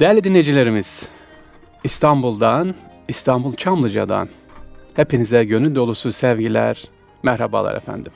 [0.00, 1.08] Değerli dinleyicilerimiz,
[1.84, 2.74] İstanbul'dan,
[3.08, 4.28] İstanbul Çamlıca'dan
[4.94, 6.84] hepinize gönül dolusu sevgiler,
[7.22, 8.12] merhabalar efendim.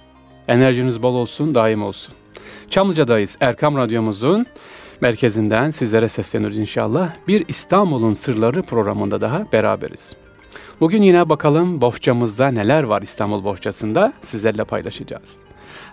[0.49, 2.15] Enerjiniz bol olsun, daim olsun.
[2.71, 3.37] Çamlıca'dayız.
[3.41, 4.47] Erkam Radyomuzun
[5.01, 7.15] merkezinden sizlere sesleniyoruz inşallah.
[7.29, 10.17] Bir İstanbul'un Sırları programında daha beraberiz.
[10.81, 15.41] Bugün yine bakalım bohçamızda neler var İstanbul bohçasında sizlerle paylaşacağız.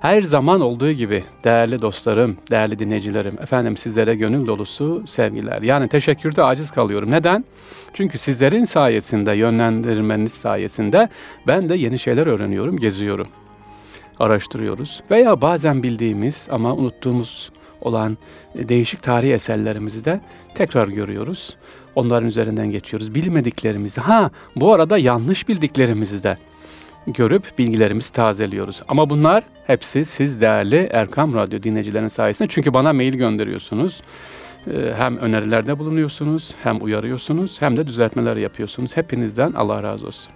[0.02, 5.62] Her zaman olduğu gibi değerli dostlarım, değerli dinleyicilerim, efendim sizlere gönül dolusu sevgiler.
[5.62, 7.12] Yani teşekkürde aciz kalıyorum.
[7.12, 7.46] Neden?
[7.94, 11.10] Çünkü sizlerin sayesinde, yönlendirmeniz sayesinde
[11.48, 13.28] ben de yeni şeyler öğreniyorum, geziyorum,
[14.20, 15.04] araştırıyoruz.
[15.12, 17.52] Veya bazen bildiğimiz ama unuttuğumuz
[17.82, 18.18] olan
[18.56, 20.22] değişik tarihi eserlerimizi de
[20.56, 21.58] tekrar görüyoruz.
[21.96, 23.16] Onların üzerinden geçiyoruz.
[23.16, 26.38] Bilmediklerimizi, ha bu arada yanlış bildiklerimizi de
[27.08, 28.82] görüp bilgilerimizi tazeliyoruz.
[28.88, 32.50] Ama bunlar hepsi siz değerli Erkam Radyo dinleyicilerinin sayesinde.
[32.52, 34.02] Çünkü bana mail gönderiyorsunuz.
[34.68, 38.98] Ee, hem önerilerde bulunuyorsunuz, hem uyarıyorsunuz, hem de düzeltmeler yapıyorsunuz.
[38.98, 40.34] Hepinizden Allah razı olsun.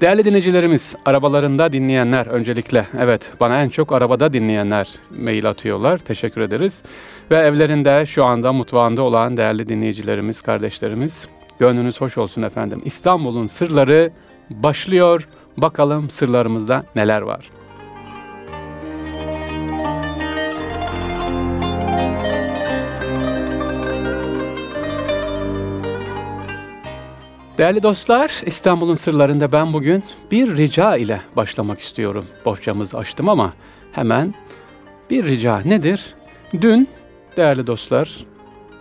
[0.00, 4.88] Değerli dinleyicilerimiz, arabalarında dinleyenler öncelikle, evet bana en çok arabada dinleyenler
[5.18, 5.98] mail atıyorlar.
[5.98, 6.82] Teşekkür ederiz.
[7.30, 12.82] Ve evlerinde şu anda mutfağında olan değerli dinleyicilerimiz, kardeşlerimiz, gönlünüz hoş olsun efendim.
[12.84, 14.10] İstanbul'un sırları
[14.50, 15.28] başlıyor.
[15.56, 17.50] Bakalım sırlarımızda neler var.
[27.62, 32.26] Değerli dostlar, İstanbul'un sırlarında ben bugün bir rica ile başlamak istiyorum.
[32.44, 33.52] Bohçamızı açtım ama
[33.92, 34.34] hemen
[35.10, 36.14] bir rica nedir?
[36.60, 36.88] Dün
[37.36, 38.24] değerli dostlar,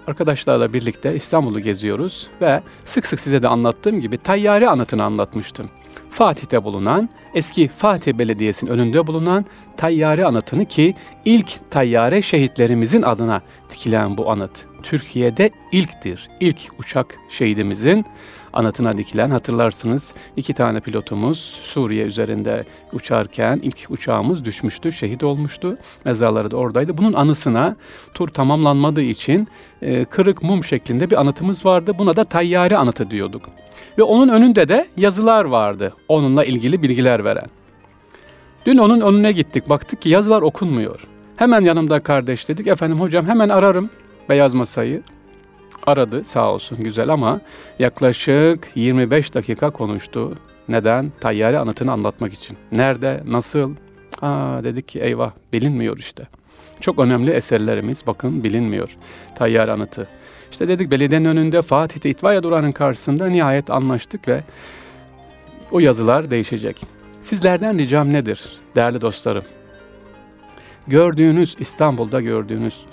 [0.07, 5.69] arkadaşlarla birlikte İstanbul'u geziyoruz ve sık sık size de anlattığım gibi tayyare anıtını anlatmıştım.
[6.09, 9.45] Fatih'te bulunan, eski Fatih Belediyesi'nin önünde bulunan
[9.77, 10.95] tayyare anıtını ki
[11.25, 14.51] ilk tayyare şehitlerimizin adına dikilen bu anıt.
[14.83, 16.29] Türkiye'de ilktir.
[16.39, 18.05] İlk uçak şehidimizin
[18.53, 25.77] anıtına dikilen hatırlarsınız iki tane pilotumuz Suriye üzerinde uçarken ilk uçağımız düşmüştü, şehit olmuştu.
[26.05, 26.97] Mezarları da oradaydı.
[26.97, 27.75] Bunun anısına
[28.13, 29.47] tur tamamlanmadığı için
[29.81, 31.95] e, kırık mum şeklinde bir anıtımız vardı.
[31.99, 33.49] Buna da tayyare anıtı diyorduk.
[33.97, 37.47] Ve onun önünde de yazılar vardı onunla ilgili bilgiler veren.
[38.65, 41.07] Dün onun önüne gittik baktık ki yazılar okunmuyor.
[41.35, 43.89] Hemen yanımda kardeş dedik efendim hocam hemen ararım
[44.29, 45.03] beyaz masayı.
[45.87, 47.41] Aradı sağ olsun güzel ama
[47.79, 50.37] yaklaşık 25 dakika konuştu.
[50.69, 51.11] Neden?
[51.21, 52.57] Tayyare anıtını anlatmak için.
[52.71, 53.75] Nerede, nasıl?
[54.21, 56.27] Aa dedik ki eyvah bilinmiyor işte.
[56.81, 58.97] Çok önemli eserlerimiz bakın bilinmiyor.
[59.35, 60.07] Tayyare anıtı.
[60.51, 64.43] İşte dedik belediyenin önünde Fatih'te itfaiye durağının karşısında nihayet anlaştık ve
[65.71, 66.85] o yazılar değişecek.
[67.21, 69.43] Sizlerden ricam nedir değerli dostlarım?
[70.87, 72.85] Gördüğünüz İstanbul'da gördüğünüz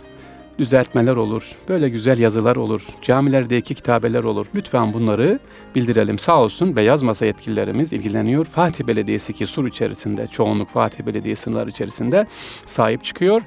[0.58, 4.46] düzeltmeler olur, böyle güzel yazılar olur, camilerdeki kitabeler olur.
[4.54, 5.38] Lütfen bunları
[5.74, 6.18] bildirelim.
[6.18, 8.44] Sağ olsun beyaz masa yetkililerimiz ilgileniyor.
[8.44, 12.26] Fatih Belediyesi ki sur içerisinde, çoğunluk Fatih Belediyesi sınırlar içerisinde
[12.64, 13.42] sahip çıkıyor.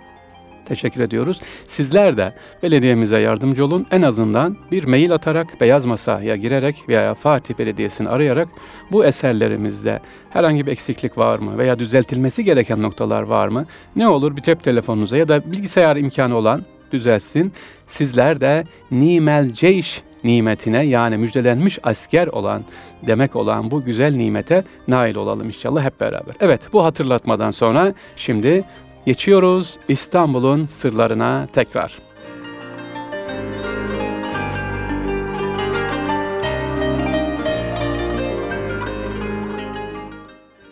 [0.65, 1.41] Teşekkür ediyoruz.
[1.67, 2.33] Sizler de
[2.63, 3.87] belediyemize yardımcı olun.
[3.91, 8.47] En azından bir mail atarak, beyaz masaya girerek veya Fatih Belediyesi'ni arayarak
[8.91, 9.99] bu eserlerimizde
[10.29, 13.65] herhangi bir eksiklik var mı veya düzeltilmesi gereken noktalar var mı?
[13.95, 17.53] Ne olur bir cep telefonunuza ya da bilgisayar imkanı olan düzelsin.
[17.87, 22.63] Sizler de nimel ceyş nimetine yani müjdelenmiş asker olan
[23.07, 26.35] demek olan bu güzel nimete nail olalım inşallah hep beraber.
[26.39, 28.63] Evet bu hatırlatmadan sonra şimdi
[29.05, 31.97] geçiyoruz İstanbul'un sırlarına tekrar.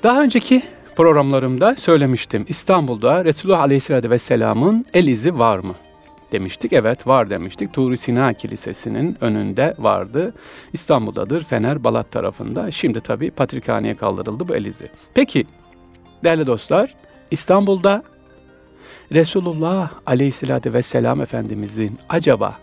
[0.04, 0.64] Daha önceki
[0.96, 2.46] programlarımda söylemiştim.
[2.50, 5.76] İstanbul'da Resulullah Aleyhisselatü Vesselam'ın el izi var mı?
[6.32, 6.74] Demiştik.
[6.74, 7.74] Evet var demiştik.
[7.74, 10.34] Tuğri Sina Kilisesi'nin önünde vardı.
[10.74, 12.72] İstanbul'dadır Fener Balat tarafında.
[12.72, 14.90] Şimdi tabii Patrikhane'ye kaldırıldı bu Elizi.
[15.14, 15.46] Peki
[16.24, 16.96] değerli dostlar
[17.32, 18.04] İstanbul'da
[19.12, 22.58] Resulullah Aleyhisselatü Vesselam Efendimizin acaba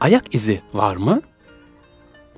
[0.00, 1.22] ayak izi var mı?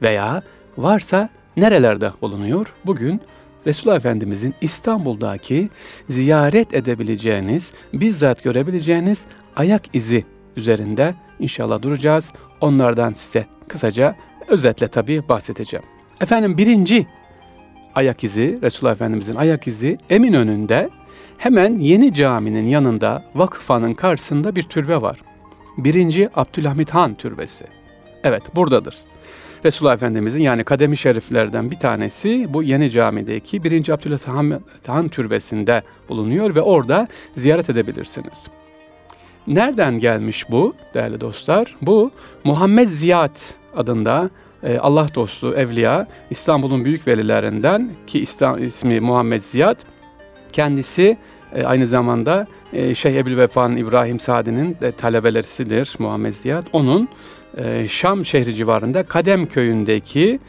[0.03, 0.43] Veya
[0.79, 2.67] varsa nerelerde bulunuyor?
[2.87, 3.21] Bugün
[3.67, 5.69] Resulullah Efendimizin İstanbul'daki
[6.09, 9.27] ziyaret edebileceğiniz, bizzat görebileceğiniz
[9.57, 10.25] ayak izi
[10.57, 12.33] üzerinde inşallah duracağız.
[12.61, 14.17] Onlardan size kısaca
[14.49, 15.87] özetle tabii bahsedeceğim.
[16.21, 17.07] Efendim birinci
[17.95, 20.91] ayak izi, Resulullah Efendimizin ayak izi Eminönü'nde
[21.39, 25.19] hemen yeni caminin yanında vakıfanın karşısında bir türbe var.
[25.79, 27.65] Birinci Abdülhamit Han türbesi.
[28.25, 28.95] Evet buradadır.
[29.65, 33.89] Resulullah Efendimizin yani kademi şeriflerden bir tanesi bu yeni camideki 1.
[33.89, 38.47] Abdülhamit Han türbesinde bulunuyor ve orada ziyaret edebilirsiniz.
[39.47, 41.77] Nereden gelmiş bu değerli dostlar?
[41.83, 42.11] Bu
[42.45, 43.37] Muhammed Ziyad
[43.77, 44.31] adında
[44.63, 48.25] e, Allah dostu, evliya, İstanbul'un büyük velilerinden ki
[48.61, 49.81] ismi Muhammed Ziyad.
[50.53, 51.17] Kendisi
[51.55, 56.67] e, aynı zamanda e, Şeyh Ebu'l Vefa'nın İbrahim Sadi'nin talebelerisidir Muhammed Ziyad.
[56.73, 57.09] Onun
[57.89, 60.41] Şam şehri civarında Kadem köyündeki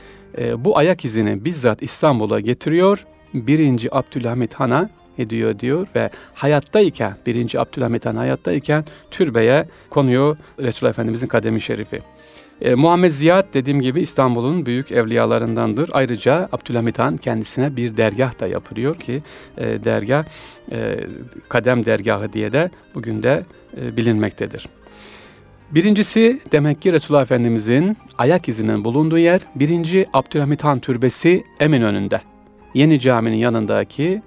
[0.58, 3.06] bu ayak izini bizzat İstanbul'a getiriyor.
[3.34, 11.28] Birinci Abdülhamit Han'a ediyor diyor ve hayattayken, birinci Abdülhamit Han hayattayken türbeye konuyor Resulullah Efendimizin
[11.28, 12.02] kademi şerifi.
[12.62, 15.90] E, Muhammed Ziyad dediğim gibi İstanbul'un büyük evliyalarındandır.
[15.94, 19.22] Ayrıca Abdülhamit Han kendisine bir dergah da yapılıyor ki
[19.58, 20.26] e, dergah
[20.72, 21.00] e,
[21.50, 23.44] Kadem Dergahı diye de bugün de
[23.82, 24.68] e, bilinmektedir.
[25.72, 32.22] Birincisi demek ki Resulullah Efendimizin ayak izinin bulunduğu yer birinci Abdülhamit Han Türbesi Eminönü'nde.
[32.74, 34.22] Yeni caminin yanındaki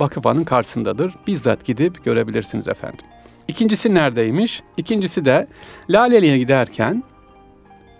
[0.00, 1.14] vakıfanın karşısındadır.
[1.26, 3.06] Bizzat gidip görebilirsiniz efendim.
[3.48, 4.62] İkincisi neredeymiş?
[4.76, 5.46] İkincisi de
[5.90, 7.04] Laleli'ye giderken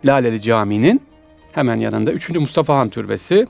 [0.05, 1.03] Laleli Camii'nin
[1.55, 2.31] hemen yanında 3.
[2.31, 3.47] Mustafa Han Türbesi,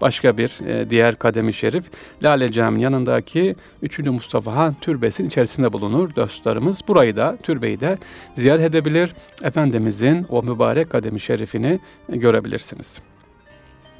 [0.00, 1.84] başka bir e, diğer kademi şerif
[2.22, 3.98] Lale Camii'nin yanındaki 3.
[3.98, 6.80] Mustafa Han Türbesi'nin içerisinde bulunur dostlarımız.
[6.88, 7.98] Burayı da, türbeyi de
[8.34, 9.12] ziyaret edebilir.
[9.44, 12.98] Efendimizin o mübarek kademi şerifini görebilirsiniz.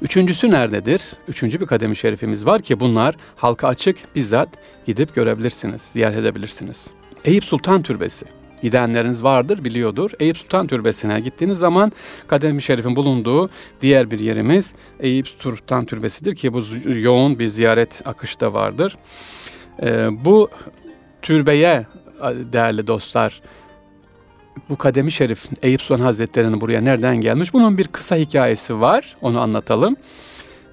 [0.01, 1.01] Üçüncüsü nerededir?
[1.27, 4.49] Üçüncü bir kademi şerifimiz var ki bunlar halka açık bizzat
[4.85, 6.87] gidip görebilirsiniz, ziyaret edebilirsiniz.
[7.25, 8.25] Eyüp Sultan Türbesi.
[8.61, 10.11] Gidenleriniz vardır, biliyordur.
[10.19, 11.91] Eyüp Sultan Türbesi'ne gittiğiniz zaman
[12.27, 13.49] Kademi Şerif'in bulunduğu
[13.81, 18.97] diğer bir yerimiz Eyüp Sultan Türbesi'dir ki bu yoğun bir ziyaret akışta vardır.
[19.81, 20.49] Ee, bu
[21.21, 21.85] türbeye
[22.53, 23.41] değerli dostlar,
[24.69, 27.53] bu Kademi Şerif Eyüp Sultan Hazretleri'nin buraya nereden gelmiş?
[27.53, 29.15] Bunun bir kısa hikayesi var.
[29.21, 29.95] Onu anlatalım.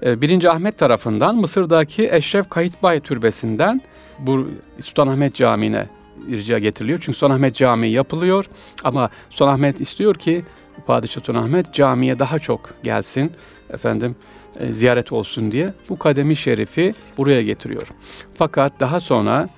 [0.03, 3.81] Ee, birinci Ahmet tarafından Mısır'daki Eşref Kayıtbay Türbesi'nden
[4.19, 4.47] bu
[4.79, 5.87] Sultanahmet Camii'ne
[6.29, 6.99] rica getiriliyor.
[7.01, 8.45] Çünkü Sultanahmet Camii yapılıyor
[8.83, 10.45] ama Sultanahmet istiyor ki
[10.85, 13.31] Padişah Sultanahmet camiye daha çok gelsin
[13.69, 14.15] efendim
[14.59, 17.87] e, ziyaret olsun diye bu kademi şerifi buraya getiriyor.
[18.35, 19.49] Fakat daha sonra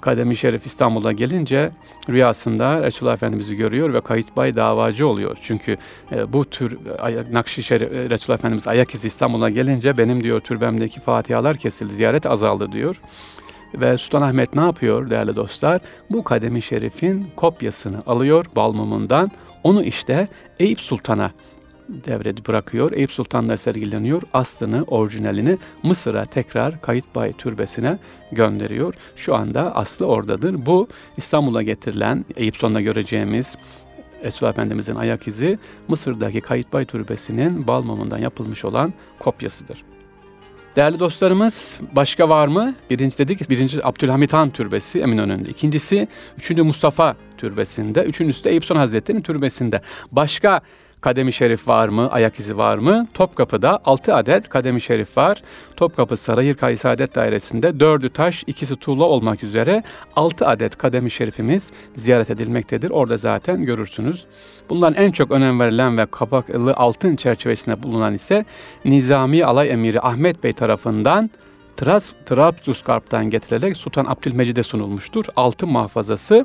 [0.00, 1.70] Kademi Şerif İstanbul'a gelince
[2.08, 5.38] rüyasında Resulullah Efendimiz'i görüyor ve Kayıtbay davacı oluyor.
[5.42, 5.76] Çünkü
[6.12, 6.78] e, bu tür
[7.08, 11.94] e, Nakşi Şerif, e, Resulullah Efendimiz ayak izi İstanbul'a gelince benim diyor türbemdeki fatihalar kesildi,
[11.94, 13.00] ziyaret azaldı diyor.
[13.74, 15.80] Ve Sultanahmet ne yapıyor değerli dostlar?
[16.10, 19.30] Bu kademi şerifin kopyasını alıyor Balmum'undan.
[19.62, 20.28] Onu işte
[20.58, 21.30] Eyüp Sultan'a
[22.04, 22.92] devredi bırakıyor.
[22.92, 24.22] Eyüp Sultan'da sergileniyor.
[24.32, 27.98] Aslını, orijinalini Mısır'a tekrar Kayıtbay Türbesi'ne
[28.32, 28.94] gönderiyor.
[29.16, 30.66] Şu anda aslı oradadır.
[30.66, 33.56] Bu İstanbul'a getirilen Eyüp Sultan'da göreceğimiz
[34.24, 35.58] Resulullah Efendimizin ayak izi
[35.88, 39.84] Mısır'daki Kayıtbay Türbesi'nin Balmum'undan yapılmış olan kopyasıdır.
[40.76, 42.74] Değerli dostlarımız başka var mı?
[42.90, 45.50] Birinci dedik birinci Abdülhamit Han Türbesi Eminönü'nde.
[45.50, 46.08] İkincisi
[46.38, 48.02] üçüncü Mustafa Türbesi'nde.
[48.02, 49.80] Üçüncüsü de Eyüp Sultan Hazretleri'nin türbesinde.
[50.12, 50.60] Başka
[51.02, 53.06] kademi şerif var mı, ayak izi var mı?
[53.14, 55.42] Topkapı'da 6 adet kademi şerif var.
[55.76, 59.82] Topkapı Sarayır Saadet Dairesi'nde 4'ü taş, ikisi tuğla olmak üzere
[60.16, 62.90] 6 adet kademi şerifimiz ziyaret edilmektedir.
[62.90, 64.24] Orada zaten görürsünüz.
[64.70, 68.44] Bunların en çok önem verilen ve kapaklı altın çerçevesinde bulunan ise
[68.84, 71.30] Nizami Alay Emiri Ahmet Bey tarafından
[71.76, 75.24] Tras, Trablusgarp'tan getirilerek Sultan Abdülmecid'e sunulmuştur.
[75.36, 76.44] Altın mahfazası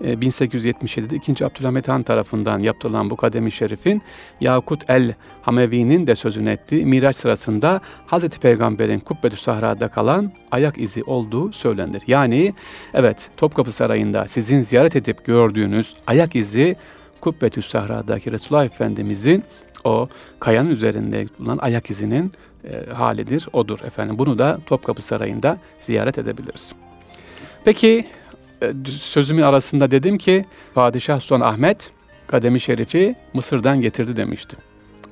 [0.00, 1.46] 1877'de 2.
[1.46, 4.02] Abdülhamit Han tarafından yaptırılan bu kademi şerifin
[4.40, 8.28] Yakut el Hamevi'nin de sözünü ettiği Miraç sırasında Hz.
[8.28, 12.02] Peygamber'in Kubbetü Sahra'da kalan ayak izi olduğu söylenir.
[12.06, 12.54] Yani
[12.94, 16.76] evet Topkapı Sarayı'nda sizin ziyaret edip gördüğünüz ayak izi
[17.20, 19.44] Kubbetü Sahra'daki Resulullah Efendimizin
[19.84, 20.08] o
[20.40, 22.32] kayanın üzerinde bulunan ayak izinin
[22.64, 24.18] e, halidir, odur efendim.
[24.18, 26.72] Bunu da Topkapı Sarayı'nda ziyaret edebiliriz.
[27.64, 28.04] Peki e,
[28.86, 30.44] sözümün arasında dedim ki
[30.74, 31.90] Padişah Son Ahmet
[32.26, 34.58] kademi şerifi Mısır'dan getirdi demiştim.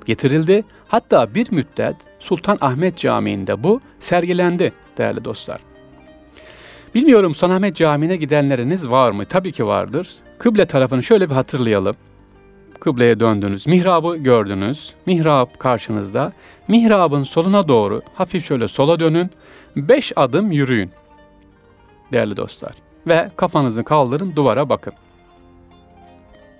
[0.04, 0.64] Getirildi.
[0.88, 5.60] Hatta bir müddet Sultan Ahmet Camii'nde bu sergilendi değerli dostlar.
[6.94, 9.24] Bilmiyorum Sultanahmet Camii'ne gidenleriniz var mı?
[9.24, 10.08] Tabii ki vardır.
[10.38, 11.96] Kıble tarafını şöyle bir hatırlayalım.
[12.80, 13.66] Kıbleye döndünüz.
[13.66, 14.94] Mihrabı gördünüz.
[15.06, 16.32] Mihrap karşınızda.
[16.68, 19.30] Mihrabın soluna doğru hafif şöyle sola dönün.
[19.76, 20.90] Beş adım yürüyün.
[22.12, 24.92] Değerli dostlar ve kafanızı kaldırın duvara bakın.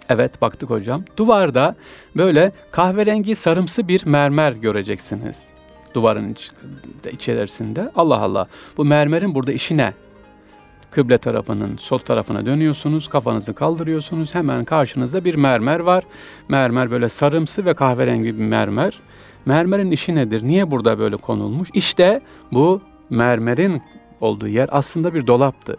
[0.09, 1.05] Evet baktık hocam.
[1.17, 1.77] Duvarda
[2.17, 5.51] böyle kahverengi sarımsı bir mermer göreceksiniz.
[5.95, 6.51] Duvarın iç,
[7.13, 7.91] içerisinde.
[7.97, 8.47] Allah Allah.
[8.77, 9.93] Bu mermerin burada işi ne?
[10.91, 13.09] Kıble tarafının sol tarafına dönüyorsunuz.
[13.09, 14.35] Kafanızı kaldırıyorsunuz.
[14.35, 16.05] Hemen karşınızda bir mermer var.
[16.49, 19.01] Mermer böyle sarımsı ve kahverengi bir mermer.
[19.47, 20.43] Mermerin işi nedir?
[20.43, 21.69] Niye burada böyle konulmuş?
[21.75, 22.21] İşte
[22.53, 22.81] bu
[23.11, 23.83] mermerin
[24.21, 25.77] olduğu yer aslında bir dolaptı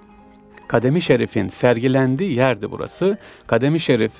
[0.73, 3.17] Kademi Şerif'in sergilendiği yerdi burası.
[3.47, 4.11] Kademi Şerif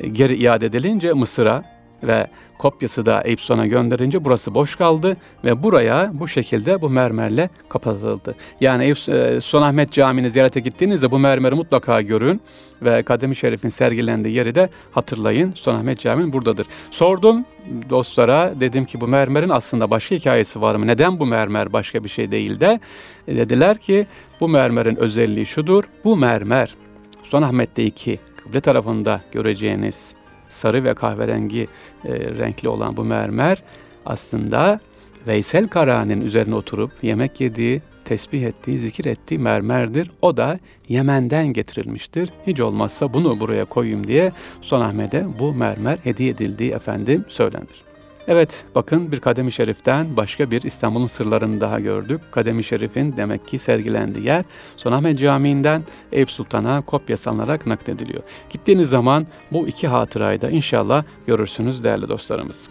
[0.00, 1.64] e, geri iade edilince Mısır'a
[2.02, 2.26] ve
[2.58, 8.34] kopyası da Sultan'a gönderince burası boş kaldı ve buraya bu şekilde bu mermerle kapatıldı.
[8.60, 12.40] Yani e, Sultanahmet Camii'ni ziyarete gittiğinizde bu mermeri mutlaka görün
[12.82, 15.52] ve Kademi Şerif'in sergilendiği yeri de hatırlayın.
[15.52, 16.66] Sultanahmet Camii buradadır.
[16.90, 17.44] Sordum
[17.90, 20.86] dostlara dedim ki bu mermerin aslında başka hikayesi var mı?
[20.86, 22.80] Neden bu mermer başka bir şey değil de
[23.28, 24.06] e, dediler ki
[24.40, 25.84] bu mermerin özelliği şudur.
[26.04, 26.76] Bu mermer
[27.22, 30.14] Sultanahmet'teki kıble tarafında göreceğiniz
[30.54, 31.68] sarı ve kahverengi
[32.04, 33.62] e, renkli olan bu mermer
[34.06, 34.80] aslında
[35.26, 40.10] Veysel Karahan'ın üzerine oturup yemek yediği, tesbih ettiği, zikir ettiği mermerdir.
[40.22, 40.58] O da
[40.88, 42.30] Yemen'den getirilmiştir.
[42.46, 44.32] Hiç olmazsa bunu buraya koyayım diye
[44.62, 47.93] Son Ahmet'e bu mermer hediye edildiği efendim söylenir.
[48.28, 52.20] Evet bakın bir Kademi Şerif'ten başka bir İstanbul'un sırlarını daha gördük.
[52.30, 54.44] Kademi Şerif'in demek ki sergilendiği yer
[54.76, 58.22] Sultanahmet Camii'nden Eyüp Sultan'a kopya salınarak naklediliyor.
[58.50, 62.68] Gittiğiniz zaman bu iki hatırayı da inşallah görürsünüz değerli dostlarımız.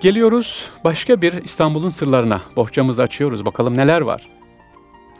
[0.00, 2.40] Geliyoruz başka bir İstanbul'un sırlarına.
[2.56, 3.44] Bohçamızı açıyoruz.
[3.44, 4.28] Bakalım neler var.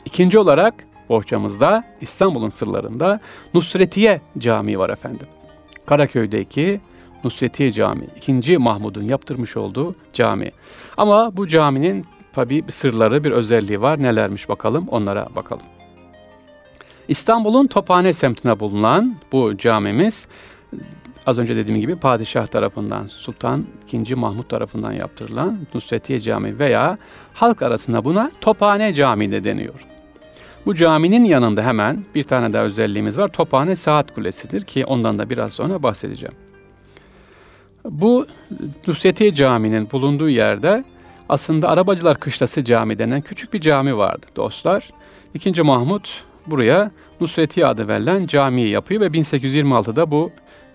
[0.04, 0.74] İkinci olarak
[1.08, 3.20] bohçamızda İstanbul'un sırlarında
[3.54, 5.26] Nusretiye Camii var efendim.
[5.86, 6.80] Karaköy'deki
[7.24, 8.08] Nusretiye Camii.
[8.16, 10.50] ikinci Mahmud'un yaptırmış olduğu cami.
[10.96, 14.02] Ama bu caminin tabi bir sırları, bir özelliği var.
[14.02, 15.66] Nelermiş bakalım onlara bakalım.
[17.08, 20.28] İstanbul'un Tophane semtine bulunan bu camimiz
[21.28, 24.14] az önce dediğim gibi padişah tarafından Sultan II.
[24.14, 26.98] Mahmut tarafından yaptırılan Nusretiye Camii veya
[27.34, 29.84] halk arasında buna Tophane Camii de deniyor.
[30.66, 33.28] Bu caminin yanında hemen bir tane daha özelliğimiz var.
[33.28, 36.34] Tophane Saat Kulesi'dir ki ondan da biraz sonra bahsedeceğim.
[37.84, 38.26] Bu
[38.86, 40.84] Nusretiye Camii'nin bulunduğu yerde
[41.28, 44.90] aslında Arabacılar Kışlası Camii denen küçük bir cami vardı dostlar.
[45.34, 50.30] İkinci Mahmut buraya Nusretiye adı verilen camiyi yapıyor ve 1826'da bu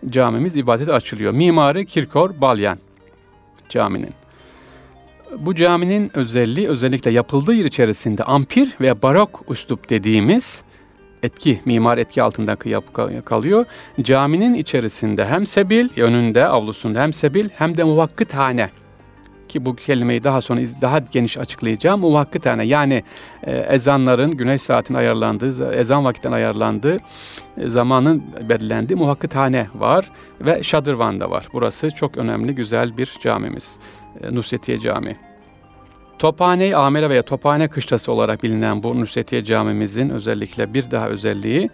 [0.10, 1.33] camimiz ibadete açılıyor.
[1.33, 2.79] Mimarı Kirkor Balyan
[3.69, 4.13] caminin.
[5.38, 10.63] Bu caminin özelliği özellikle yapıldığı yer içerisinde ampir ve barok üslup dediğimiz
[11.24, 12.55] etki, mimar etki altında
[13.25, 13.65] kalıyor.
[14.01, 18.69] Caminin içerisinde hem sebil, önünde, avlusunda hem sebil hem de muvakkıthane
[19.53, 22.00] ki bu kelimeyi daha sonra daha geniş açıklayacağım.
[22.00, 23.03] Muvakkıthane yani
[23.43, 27.00] e, ezanların güneş saatinin ayarlandığı, ezan vakitten ayarlandığı
[27.57, 31.48] e, zamanın belirlendiği muvakkıthane var ve şadırvan da var.
[31.53, 33.77] Burası çok önemli, güzel bir camimiz.
[34.24, 35.15] E, Nusretiye Camii.
[36.19, 41.69] Tophane Amele veya Tophane Kışlası olarak bilinen bu Nusretiye Camimizin özellikle bir daha özelliği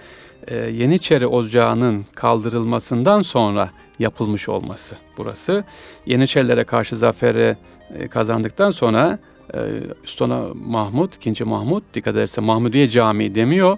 [0.48, 3.70] e, Yeniçeri Ocağı'nın kaldırılmasından sonra
[4.00, 5.64] yapılmış olması burası.
[6.06, 7.58] Yeniçerilere karşı zaferi
[7.96, 9.20] e, kazandıktan sonra
[9.54, 9.60] e,
[10.06, 13.78] Sultan Mahmud, ikinci Mahmud dikkat ederse Mahmudiye Camii demiyor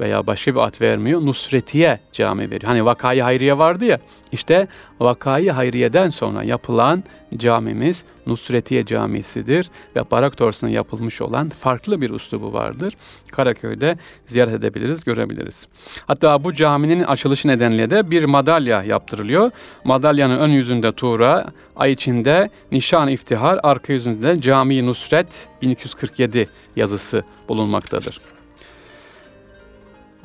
[0.00, 1.26] veya başka bir ad vermiyor.
[1.26, 2.62] Nusretiye cami veriyor.
[2.62, 3.98] Hani Vakayı Hayriye vardı ya.
[4.32, 4.68] İşte
[5.00, 7.04] Vakayı Hayriye'den sonra yapılan
[7.36, 12.96] camimiz Nusretiye Camisi'dir ve Barak Torsu'na yapılmış olan farklı bir uslubu vardır.
[13.32, 15.68] Karaköy'de ziyaret edebiliriz, görebiliriz.
[16.06, 19.50] Hatta bu caminin açılışı nedeniyle de bir madalya yaptırılıyor.
[19.84, 28.35] Madalyanın ön yüzünde Tuğra, ay içinde Nişan İftihar, arka yüzünde Cami Nusret 1247 yazısı bulunmaktadır.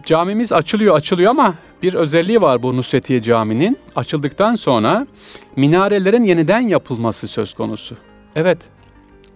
[0.05, 3.77] Camimiz açılıyor açılıyor ama bir özelliği var bu Nusretiye Camii'nin.
[3.95, 5.07] Açıldıktan sonra
[5.55, 7.95] minarelerin yeniden yapılması söz konusu.
[8.35, 8.57] Evet,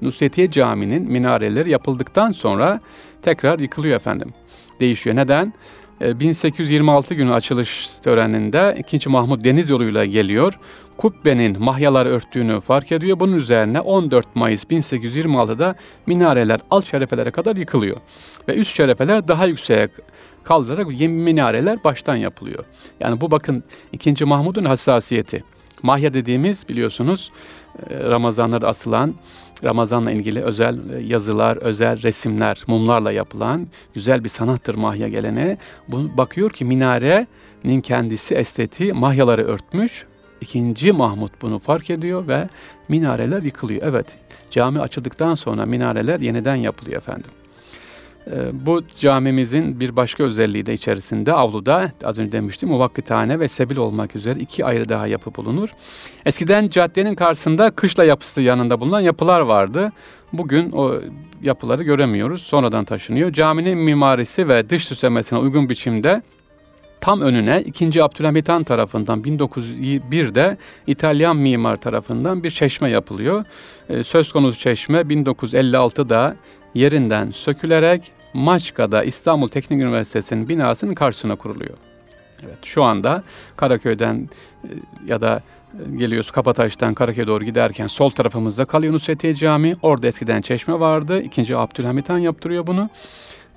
[0.01, 2.79] Nusretiye Camii'nin minareleri yapıldıktan sonra
[3.21, 4.33] tekrar yıkılıyor efendim.
[4.79, 5.15] Değişiyor.
[5.15, 5.53] Neden?
[6.01, 9.09] 1826 e, günü açılış töreninde 2.
[9.09, 10.59] Mahmut deniz yoluyla geliyor.
[10.97, 13.19] Kubbenin mahyaları örttüğünü fark ediyor.
[13.19, 17.97] Bunun üzerine 14 Mayıs 1826'da minareler alt şerefelere kadar yıkılıyor.
[18.47, 19.89] Ve üst şerefeler daha yükseğe
[20.45, 22.65] kaldırarak minareler baştan yapılıyor.
[22.99, 24.25] Yani bu bakın 2.
[24.25, 25.43] Mahmud'un hassasiyeti.
[25.83, 27.31] Mahya dediğimiz biliyorsunuz
[27.89, 29.15] e, Ramazanlarda asılan
[29.63, 35.57] Ramazanla ilgili özel e, yazılar, özel resimler, mumlarla yapılan güzel bir sanattır mahya gelene.
[35.87, 40.05] Bu bakıyor ki minarenin kendisi estetiği mahyaları örtmüş.
[40.41, 42.49] İkinci Mahmut bunu fark ediyor ve
[42.89, 43.81] minareler yıkılıyor.
[43.85, 44.07] Evet,
[44.51, 47.31] cami açıldıktan sonra minareler yeniden yapılıyor efendim.
[48.31, 53.77] Ee, bu camimizin bir başka özelliği de içerisinde avluda az önce demiştim muvakkıthane ve sebil
[53.77, 55.69] olmak üzere iki ayrı daha yapı bulunur.
[56.25, 59.91] Eskiden caddenin karşısında kışla yapısı yanında bulunan yapılar vardı.
[60.33, 61.01] Bugün o
[61.41, 62.41] yapıları göremiyoruz.
[62.41, 63.31] Sonradan taşınıyor.
[63.31, 66.21] Caminin mimarisi ve dış süslemesine uygun biçimde
[67.01, 68.03] tam önüne 2.
[68.03, 73.45] Abdülhamit Han tarafından 1901'de İtalyan mimar tarafından bir çeşme yapılıyor.
[73.89, 76.35] Ee, söz konusu çeşme 1956'da
[76.75, 81.77] yerinden sökülerek Maçka'da İstanbul Teknik Üniversitesi'nin binasının karşısına kuruluyor.
[82.43, 83.23] Evet, şu anda
[83.55, 84.29] Karaköy'den
[84.63, 84.69] e,
[85.07, 89.75] ya da e, geliyoruz Kapataş'tan Karaköy'e doğru giderken sol tarafımızda kalıyor Nusretiye Camii.
[89.81, 91.21] Orada eskiden çeşme vardı.
[91.21, 92.89] İkinci Abdülhamit Han yaptırıyor bunu.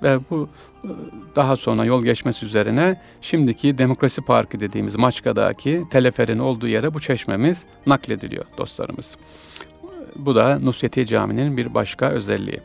[0.03, 0.49] Ve bu
[0.83, 0.89] e,
[1.35, 7.65] daha sonra yol geçmesi üzerine şimdiki Demokrasi Parkı dediğimiz Maçka'daki teleferin olduğu yere bu çeşmemiz
[7.85, 9.17] naklediliyor dostlarımız.
[10.15, 12.59] Bu da Nusretiye Camii'nin bir başka özelliği.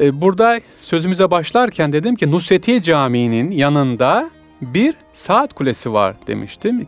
[0.00, 6.86] E, burada sözümüze başlarken dedim ki Nusretiye Camii'nin yanında bir saat kulesi var demiştim.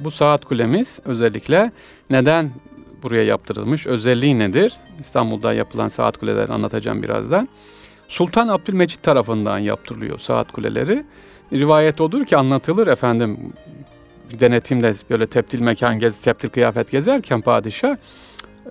[0.00, 1.72] Bu saat kulemiz özellikle
[2.10, 2.50] neden
[3.02, 4.72] buraya yaptırılmış, özelliği nedir?
[5.00, 7.48] İstanbul'da yapılan saat kulelerini anlatacağım birazdan.
[8.08, 11.04] Sultan Abdülmecit tarafından yaptırılıyor saat kuleleri.
[11.52, 13.52] Rivayet odur ki anlatılır efendim
[14.40, 17.96] denetimde böyle teptil mekan gez, teptil kıyafet gezerken padişah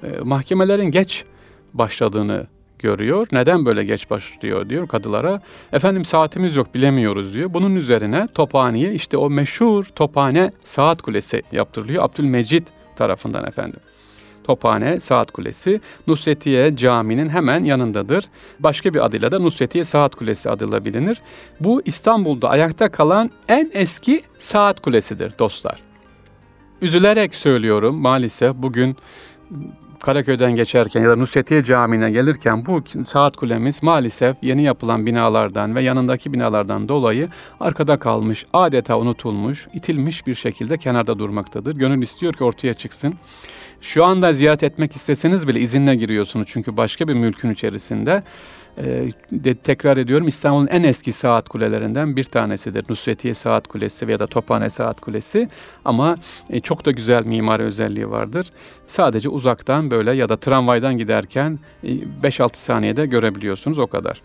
[0.03, 1.25] e, mahkemelerin geç
[1.74, 2.48] başladığını
[2.79, 3.27] görüyor.
[3.31, 5.41] Neden böyle geç başlıyor diyor kadılara.
[5.74, 7.53] Efendim saatimiz yok bilemiyoruz diyor.
[7.53, 12.03] Bunun üzerine Tophane'ye işte o meşhur Tophane Saat Kulesi yaptırılıyor.
[12.03, 13.79] Abdülmecit tarafından efendim.
[14.43, 18.25] Tophane Saat Kulesi Nusretiye Camii'nin hemen yanındadır.
[18.59, 21.21] Başka bir adıyla da Nusretiye Saat Kulesi adıyla bilinir.
[21.59, 25.81] Bu İstanbul'da ayakta kalan en eski saat kulesidir dostlar.
[26.81, 28.98] Üzülerek söylüyorum maalesef bugün
[30.00, 35.82] Karaköy'den geçerken ya da Nusretiye Camii'ne gelirken bu saat kulemiz maalesef yeni yapılan binalardan ve
[35.82, 37.29] yanındaki binalardan dolayı
[37.60, 41.75] arkada kalmış, adeta unutulmuş, itilmiş bir şekilde kenarda durmaktadır.
[41.75, 43.13] Gönül istiyor ki ortaya çıksın.
[43.82, 48.24] Şu anda ziyaret etmek isteseniz bile izinle giriyorsunuz çünkü başka bir mülkün içerisinde.
[48.79, 52.86] Ee, de, tekrar ediyorum İstanbul'un en eski saat kulelerinden bir tanesidir.
[52.89, 55.50] Nusretiye Saat Kulesi veya da Tophane Saat Kulesi
[55.86, 56.17] ama
[56.49, 58.51] e, çok da güzel mimari özelliği vardır.
[58.88, 61.88] Sadece uzaktan böyle ya da tramvaydan giderken e,
[62.23, 64.21] 5-6 saniyede görebiliyorsunuz o kadar.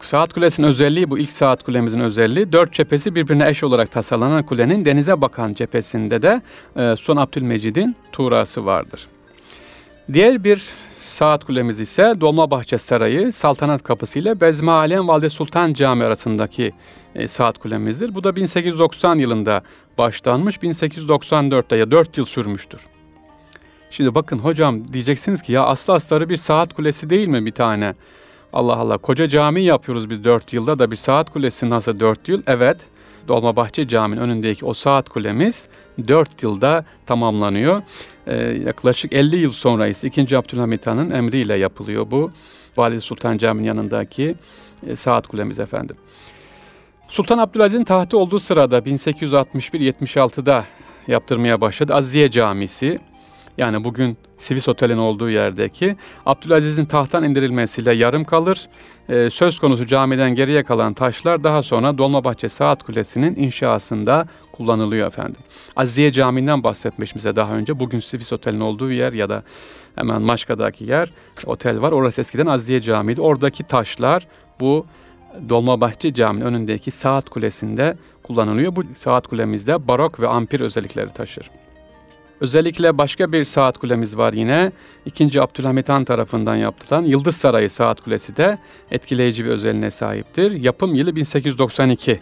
[0.00, 2.52] Saat kulesinin özelliği bu ilk saat kulemizin özelliği.
[2.52, 6.42] Dört cephesi birbirine eş olarak tasarlanan kulenin denize bakan cephesinde de
[6.76, 9.06] e, Sultan Abdülmecid'in tuğrası vardır.
[10.12, 10.72] Diğer bir
[11.08, 16.72] saat kulemiz ise Dolmabahçe Sarayı Saltanat Kapısı ile Bezmi Alem Valide Sultan Camii arasındaki
[17.14, 18.14] e, saat kulemizdir.
[18.14, 19.62] Bu da 1890 yılında
[19.98, 22.80] başlanmış, 1894'te ya 4 yıl sürmüştür.
[23.90, 27.94] Şimdi bakın hocam diyeceksiniz ki ya aslı astarı bir saat kulesi değil mi bir tane?
[28.52, 32.42] Allah Allah koca cami yapıyoruz biz 4 yılda da bir saat kulesi nasıl 4 yıl?
[32.46, 32.86] Evet
[33.28, 35.68] Dolmabahçe Camii'nin önündeki o saat kulemiz
[36.08, 37.82] 4 yılda tamamlanıyor.
[38.28, 38.34] Ee,
[38.66, 40.38] yaklaşık 50 yıl sonra ise 2.
[40.38, 42.30] Abdülhamit Han'ın emriyle yapılıyor bu.
[42.76, 44.34] Valide Sultan Camii'nin yanındaki
[44.86, 45.96] e, saat kulemiz efendim.
[47.08, 50.64] Sultan Abdülaziz'in tahtı olduğu sırada 1861-76'da
[51.06, 51.94] yaptırmaya başladı.
[51.94, 52.98] Aziye Camisi
[53.58, 58.68] yani bugün Sivis Otel'in olduğu yerdeki Abdülaziz'in tahttan indirilmesiyle yarım kalır.
[59.08, 65.40] Ee, söz konusu camiden geriye kalan taşlar daha sonra Dolmabahçe Saat Kulesi'nin inşasında kullanılıyor efendim.
[65.76, 67.80] Aziye Camii'nden bahsetmişimize daha önce.
[67.80, 69.42] Bugün Sivis Otel'in olduğu yer ya da
[69.94, 71.12] hemen Maşka'daki yer
[71.46, 71.92] otel var.
[71.92, 73.20] Orası eskiden Aziye Camii'ydi.
[73.20, 74.26] Oradaki taşlar
[74.60, 74.86] bu
[75.48, 78.76] Dolmabahçe Camii'nin önündeki saat kulesinde kullanılıyor.
[78.76, 81.50] Bu saat kulemizde barok ve ampir özellikleri taşır.
[82.40, 84.72] Özellikle başka bir saat kulemiz var yine.
[85.06, 85.42] 2.
[85.42, 88.58] Abdülhamit Han tarafından yapılan Yıldız Sarayı Saat Kulesi de
[88.90, 90.50] etkileyici bir özelliğine sahiptir.
[90.50, 92.20] Yapım yılı 1892.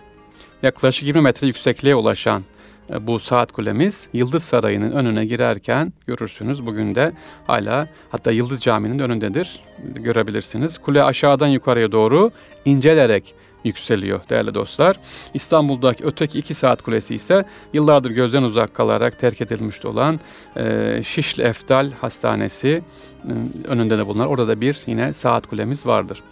[0.62, 2.42] Yaklaşık 20 metre yüksekliğe ulaşan
[2.90, 6.66] e, bu saat kulemiz Yıldız Sarayı'nın önüne girerken görürsünüz.
[6.66, 7.12] Bugün de
[7.46, 9.61] hala hatta Yıldız Camii'nin önündedir.
[9.94, 10.79] Görebilirsiniz.
[10.79, 12.31] Kule aşağıdan yukarıya doğru
[12.64, 13.35] incelerek
[13.66, 14.96] yükseliyor değerli dostlar.
[15.35, 20.20] İstanbul'daki öteki iki saat kulesi ise yıllardır gözden uzak kalarak terk edilmiş olan
[20.57, 22.83] e, Şişli Eftal Hastanesi
[23.24, 23.33] e,
[23.68, 26.22] önünde de bulunan orada bir yine saat kulemiz vardır.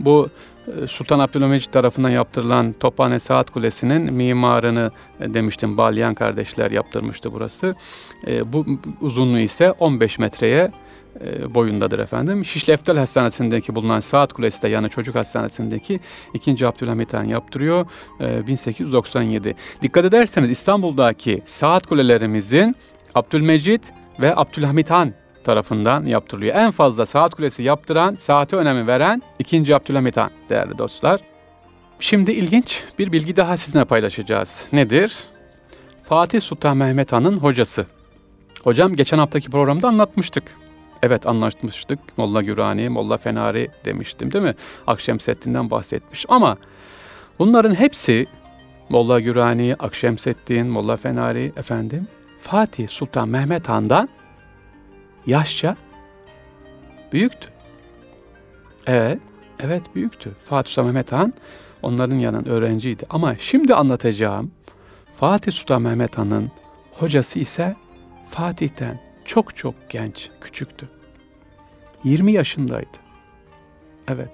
[0.00, 0.30] Bu
[0.66, 7.74] e, Sultan Abdülhamit tarafından yaptırılan Tophane Saat Kulesi'nin mimarını e, demiştim Balyan kardeşler yaptırmıştı burası.
[8.26, 8.66] E, bu
[9.00, 10.72] uzunluğu ise 15 metreye
[11.54, 12.44] boyundadır efendim.
[12.44, 16.00] Şişli Eftel Hastanesi'ndeki bulunan Saat Kulesi de yani çocuk hastanesindeki
[16.34, 16.66] 2.
[16.66, 17.86] Abdülhamit Han yaptırıyor
[18.20, 19.48] 1897.
[19.48, 22.76] E, Dikkat ederseniz İstanbul'daki saat kulelerimizin
[23.14, 23.82] Abdülmecit
[24.20, 25.12] ve Abdülhamit Han
[25.44, 26.56] tarafından yaptırılıyor.
[26.56, 29.76] En fazla saat kulesi yaptıran, saate önemi veren 2.
[29.76, 31.20] Abdülhamit Han değerli dostlar.
[32.00, 34.66] Şimdi ilginç bir bilgi daha sizinle paylaşacağız.
[34.72, 35.16] Nedir?
[36.02, 37.86] Fatih Sultan Mehmet Han'ın hocası.
[38.64, 40.44] Hocam geçen haftaki programda anlatmıştık.
[41.02, 41.98] Evet anlaşmıştık.
[42.18, 44.54] Molla Gürani, Molla Fenari demiştim değil mi?
[44.86, 46.26] Akşemseddin'den bahsetmiş.
[46.28, 46.56] Ama
[47.38, 48.26] bunların hepsi
[48.88, 52.08] Molla Gürani, Akşemseddin, Molla Fenari efendim
[52.40, 54.08] Fatih Sultan Mehmet Han'dan
[55.26, 55.76] yaşça
[57.12, 57.48] büyüktü.
[58.86, 59.18] Evet,
[59.60, 60.30] evet büyüktü.
[60.44, 61.32] Fatih Sultan Mehmet Han
[61.82, 63.06] onların yanında öğrenciydi.
[63.10, 64.50] Ama şimdi anlatacağım
[65.14, 66.50] Fatih Sultan Mehmet Han'ın
[66.92, 67.76] hocası ise
[68.28, 70.88] Fatih'ten çok çok genç, küçüktü.
[72.04, 72.98] 20 yaşındaydı.
[74.08, 74.30] Evet,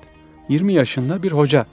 [0.48, 1.66] 20 yaşında bir hoca.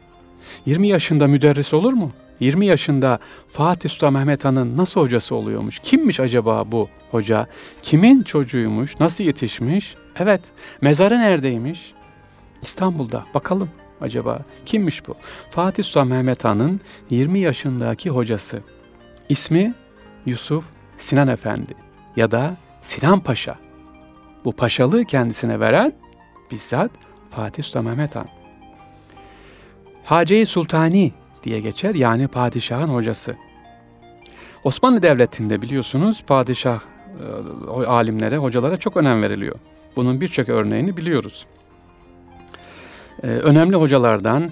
[0.65, 2.11] 20 yaşında müderris olur mu?
[2.39, 3.19] 20 yaşında
[3.51, 5.79] Fatih Sultan Mehmet Han'ın nasıl hocası oluyormuş?
[5.79, 7.47] Kimmiş acaba bu hoca?
[7.81, 8.99] Kimin çocuğuymuş?
[8.99, 9.95] Nasıl yetişmiş?
[10.19, 10.41] Evet,
[10.81, 11.93] mezarı neredeymiş?
[12.61, 13.25] İstanbul'da.
[13.33, 13.69] Bakalım
[14.01, 15.15] acaba kimmiş bu?
[15.49, 18.61] Fatih Sultan Mehmet Han'ın 20 yaşındaki hocası.
[19.29, 19.73] İsmi
[20.25, 20.65] Yusuf
[20.97, 21.73] Sinan Efendi
[22.15, 23.55] ya da Sinan Paşa.
[24.45, 25.93] Bu paşalığı kendisine veren
[26.51, 26.91] bizzat
[27.29, 28.27] Fatih Sultan Mehmet Han.
[30.05, 33.35] Hace-i Sultani diye geçer yani padişahın hocası.
[34.63, 36.79] Osmanlı Devleti'nde biliyorsunuz padişah
[37.81, 39.55] e, alimlere, hocalara çok önem veriliyor.
[39.95, 41.45] Bunun birçok örneğini biliyoruz.
[43.23, 44.51] E, önemli hocalardan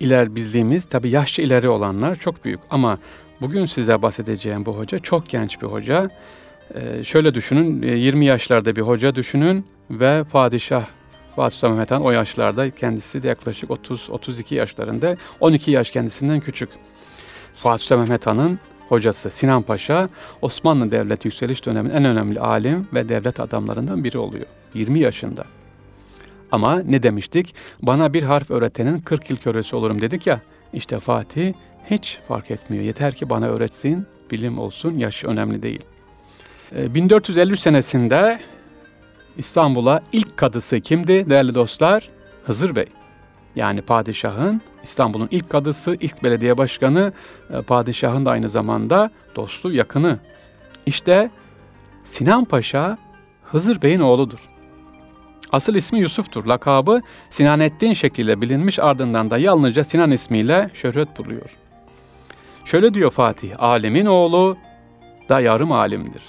[0.00, 2.98] iler bizliğimiz tabi yaşça ileri olanlar çok büyük ama
[3.40, 6.10] bugün size bahsedeceğim bu hoca çok genç bir hoca.
[6.74, 10.86] E, şöyle düşünün 20 yaşlarda bir hoca düşünün ve padişah
[11.36, 16.68] Fatih Sultan Mehmet Han o yaşlarda kendisi de yaklaşık 30-32 yaşlarında 12 yaş kendisinden küçük.
[17.54, 20.08] Fatih Sultan Mehmet Han'ın hocası Sinan Paşa
[20.42, 24.46] Osmanlı Devleti yükseliş döneminin en önemli alim ve devlet adamlarından biri oluyor.
[24.74, 25.44] 20 yaşında.
[26.52, 27.54] Ama ne demiştik?
[27.82, 30.40] Bana bir harf öğretenin 40 yıl köresi olurum dedik ya.
[30.72, 31.52] İşte Fatih
[31.90, 32.84] hiç fark etmiyor.
[32.84, 35.80] Yeter ki bana öğretsin, bilim olsun, yaş önemli değil.
[36.72, 38.40] 1453 ee, senesinde
[39.36, 42.08] İstanbul'a ilk kadısı kimdi değerli dostlar?
[42.44, 42.86] Hızır Bey.
[43.56, 47.12] Yani padişahın, İstanbul'un ilk kadısı, ilk belediye başkanı,
[47.50, 50.18] e, padişahın da aynı zamanda dostu, yakını.
[50.86, 51.30] İşte
[52.04, 52.98] Sinan Paşa
[53.44, 54.48] Hızır Bey'in oğludur.
[55.52, 56.44] Asıl ismi Yusuf'tur.
[56.44, 61.56] Lakabı Sinanettin şekliyle bilinmiş ardından da yalnızca Sinan ismiyle şöhret buluyor.
[62.64, 64.56] Şöyle diyor Fatih, alemin oğlu
[65.28, 66.22] da yarım alimdir.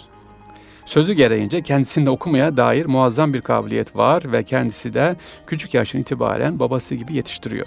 [0.86, 5.16] Sözü gereğince kendisinde okumaya dair muazzam bir kabiliyet var ve kendisi de
[5.48, 7.66] küçük yaşın itibaren babası gibi yetiştiriyor.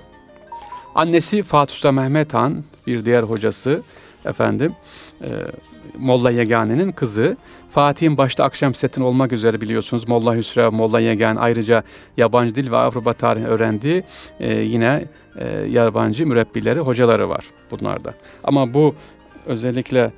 [0.94, 3.83] Annesi Fatih Mehmet Han, bir diğer hocası
[4.24, 4.74] efendim
[5.22, 5.28] e,
[5.98, 7.37] Molla Yegani'nin kızı.
[7.70, 11.83] Fatih'in başta akşam setin olmak üzere biliyorsunuz Molla Hüsrev, Molla Yegani ayrıca
[12.16, 14.04] yabancı dil ve Avrupa tarihi öğrendiği
[14.40, 15.04] e, yine
[15.37, 18.14] e, yabancı mürebbileri, hocaları var bunlarda.
[18.44, 18.94] Ama bu
[19.46, 20.12] özellikle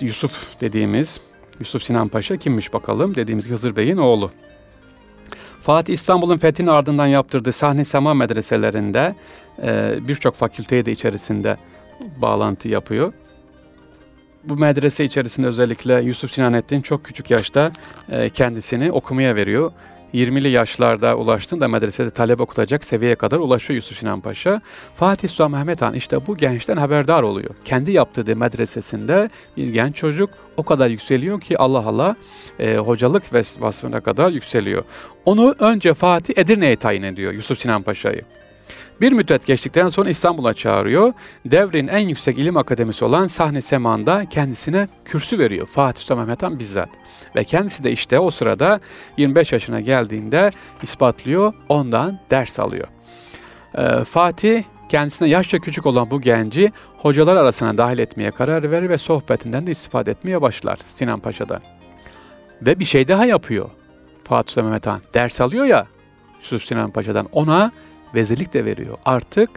[0.00, 1.20] Yusuf dediğimiz
[1.60, 3.14] Yusuf Sinan Paşa kimmiş bakalım?
[3.14, 4.30] Dediğimiz Hızır Bey'in oğlu.
[5.60, 9.14] Fatih İstanbul'un fethinin ardından yaptırdığı sahne sema medreselerinde
[9.62, 11.56] e, birçok fakülteye de içerisinde
[12.16, 13.12] bağlantı yapıyor.
[14.44, 17.70] Bu medrese içerisinde özellikle Yusuf Sinanettin çok küçük yaşta
[18.10, 19.72] e, kendisini okumaya veriyor.
[20.14, 24.60] 20'li yaşlarda ulaştığında medresede talep okutacak seviyeye kadar ulaşıyor Yusuf Sinan Paşa.
[24.94, 27.50] Fatih Sultan Mehmet Han işte bu gençten haberdar oluyor.
[27.64, 32.16] Kendi yaptığı medresesinde bir genç çocuk o kadar yükseliyor ki Allah Allah
[32.58, 33.22] e, hocalık
[33.60, 34.84] vasfına kadar yükseliyor.
[35.24, 38.22] Onu önce Fatih Edirne'ye tayin ediyor Yusuf Sinan Paşa'yı.
[39.00, 41.12] Bir müddet geçtikten sonra İstanbul'a çağırıyor.
[41.46, 45.66] Devrin en yüksek ilim akademisi olan Sahne Seman'da kendisine kürsü veriyor.
[45.66, 46.88] Fatih Sultan Mehmet Han bizzat.
[47.36, 48.80] Ve kendisi de işte o sırada
[49.16, 50.50] 25 yaşına geldiğinde
[50.82, 52.88] ispatlıyor, ondan ders alıyor.
[53.78, 58.98] Ee, Fatih kendisine yaşça küçük olan bu genci hocalar arasına dahil etmeye karar verir ve
[58.98, 61.60] sohbetinden de istifade etmeye başlar Sinan Paşa'da.
[62.62, 63.70] Ve bir şey daha yapıyor
[64.24, 65.00] Fatih Sultan Mehmet Han.
[65.14, 65.86] Ders alıyor ya
[66.40, 67.72] Yusuf Sinan Paşa'dan ona
[68.14, 68.98] vezirlik de veriyor.
[69.04, 69.50] Artık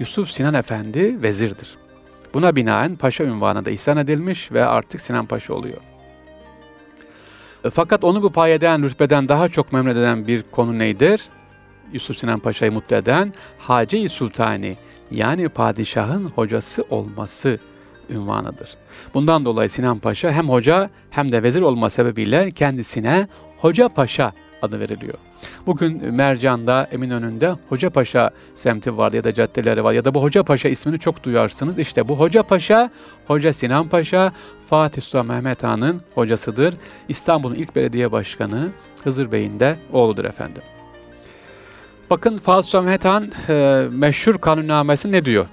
[0.00, 1.76] Yusuf Sinan Efendi vezirdir.
[2.34, 5.80] Buna binaen paşa ünvanı da ihsan edilmiş ve artık Sinan Paşa oluyor.
[7.64, 11.22] E, fakat onu bu payeden, rütbeden daha çok memnun eden bir konu nedir?
[11.92, 14.76] Yusuf Sinan Paşa'yı mutlu eden Hace-i Sultani
[15.10, 17.58] yani padişahın hocası olması
[18.10, 18.76] ünvanıdır.
[19.14, 24.80] Bundan dolayı Sinan Paşa hem hoca hem de vezir olma sebebiyle kendisine Hoca Paşa adı
[24.80, 25.14] veriliyor.
[25.66, 30.42] Bugün Mercan'da, Eminönü'nde Hoca Paşa semti var ya da caddeleri var ya da bu Hoca
[30.42, 31.78] Paşa ismini çok duyarsınız.
[31.78, 32.90] İşte bu Hoca Paşa,
[33.26, 34.32] Hoca Sinan Paşa,
[34.66, 36.74] Fatih Sultan Mehmet Han'ın hocasıdır.
[37.08, 38.68] İstanbul'un ilk belediye başkanı
[39.04, 40.62] Hızır Bey'in de oğludur efendim.
[42.10, 45.46] Bakın Fatih Sultan Mehmet Han e, meşhur kanunnamesi ne diyor?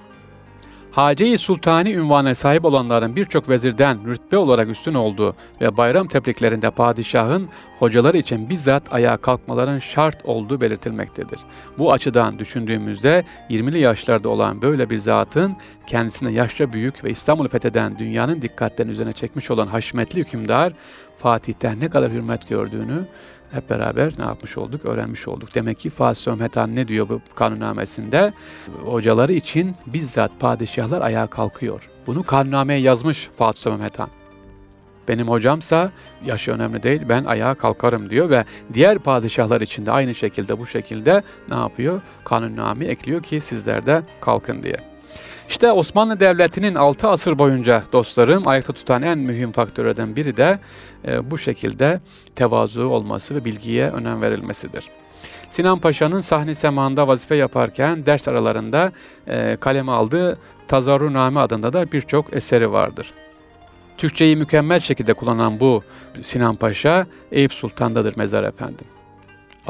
[0.92, 7.48] Hace-i Sultani ünvanına sahip olanların birçok vezirden rütbe olarak üstün olduğu ve bayram tebriklerinde padişahın
[7.78, 11.38] hocalar için bizzat ayağa kalkmaların şart olduğu belirtilmektedir.
[11.78, 17.98] Bu açıdan düşündüğümüzde 20'li yaşlarda olan böyle bir zatın kendisine yaşça büyük ve İstanbul'u fetheden
[17.98, 20.72] dünyanın dikkatlerini üzerine çekmiş olan haşmetli hükümdar
[21.18, 23.06] Fatih'ten ne kadar hürmet gördüğünü
[23.52, 24.84] hep beraber ne yapmış olduk?
[24.84, 25.54] Öğrenmiş olduk.
[25.54, 28.32] Demek ki Fatih Sömhetan ne diyor bu kanunnamesinde?
[28.84, 31.90] Hocaları için bizzat padişahlar ayağa kalkıyor.
[32.06, 34.08] Bunu kanunnameye yazmış Fatih Sömhetan.
[35.08, 35.90] Benim hocamsa
[36.26, 40.66] yaşı önemli değil ben ayağa kalkarım diyor ve diğer padişahlar için de aynı şekilde bu
[40.66, 42.02] şekilde ne yapıyor?
[42.24, 44.76] Kanunname ekliyor ki sizler de kalkın diye.
[45.50, 50.58] İşte Osmanlı Devleti'nin 6 asır boyunca dostlarım ayakta tutan en mühim faktörlerden biri de
[51.08, 52.00] e, bu şekilde
[52.36, 54.84] tevazu olması ve bilgiye önem verilmesidir.
[55.48, 58.92] Sinan Paşa'nın sahne semağında vazife yaparken ders aralarında
[59.28, 63.12] e, kaleme aldığı Tazarruname adında da birçok eseri vardır.
[63.98, 65.82] Türkçeyi mükemmel şekilde kullanan bu
[66.22, 68.86] Sinan Paşa Eyüp Sultan'dadır mezar efendim.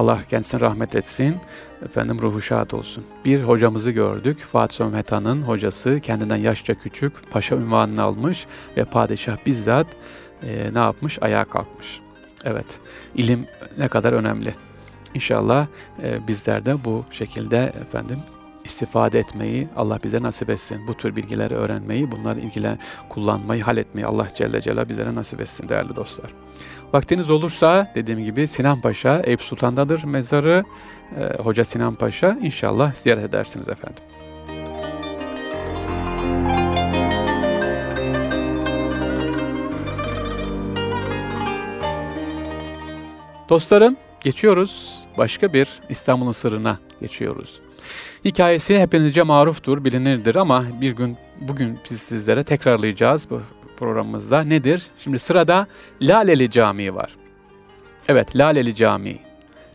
[0.00, 1.36] Allah kendisine rahmet etsin.
[1.84, 3.04] Efendim ruhu şad olsun.
[3.24, 4.38] Bir hocamızı gördük.
[4.52, 7.12] Fatih Sömhetan'ın hocası kendinden yaşça küçük.
[7.30, 9.86] Paşa ünvanını almış ve padişah bizzat
[10.42, 11.18] e, ne yapmış?
[11.22, 12.00] Ayağa kalkmış.
[12.44, 12.66] Evet.
[13.14, 13.46] ilim
[13.78, 14.54] ne kadar önemli.
[15.14, 15.66] İnşallah
[16.02, 18.18] e, bizler de bu şekilde efendim
[18.64, 20.86] istifade etmeyi Allah bize nasip etsin.
[20.88, 25.96] Bu tür bilgileri öğrenmeyi, bunları ilgilen kullanmayı, halletmeyi Allah Celle Celaluhu bizlere nasip etsin değerli
[25.96, 26.30] dostlar.
[26.92, 30.64] Vaktiniz olursa dediğim gibi Sinan Paşa, Eyüp Sultan'dadır mezarı.
[31.16, 34.02] E, Hoca Sinan Paşa inşallah ziyaret edersiniz efendim.
[43.48, 47.60] Dostlarım geçiyoruz başka bir İstanbul'un sırrına geçiyoruz.
[48.24, 53.40] Hikayesi hepinizce maruftur, bilinirdir ama bir gün bugün biz sizlere tekrarlayacağız bu
[53.76, 54.40] programımızda.
[54.40, 54.82] Nedir?
[54.98, 55.66] Şimdi sırada
[56.02, 57.16] Laleli Camii var.
[58.08, 59.18] Evet, Laleli Camii.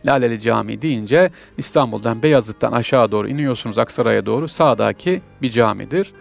[0.04, 6.12] Laleli Camii deyince İstanbul'dan Beyazıt'tan aşağı doğru iniyorsunuz Aksaray'a doğru sağdaki bir camidir.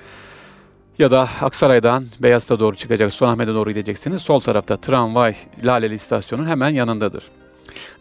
[1.00, 4.22] Ya da Aksaray'dan Beyazıt'a doğru çıkacak, Sultanahmet'e doğru gideceksiniz.
[4.22, 7.24] Sol tarafta tramvay Laleli istasyonun hemen yanındadır.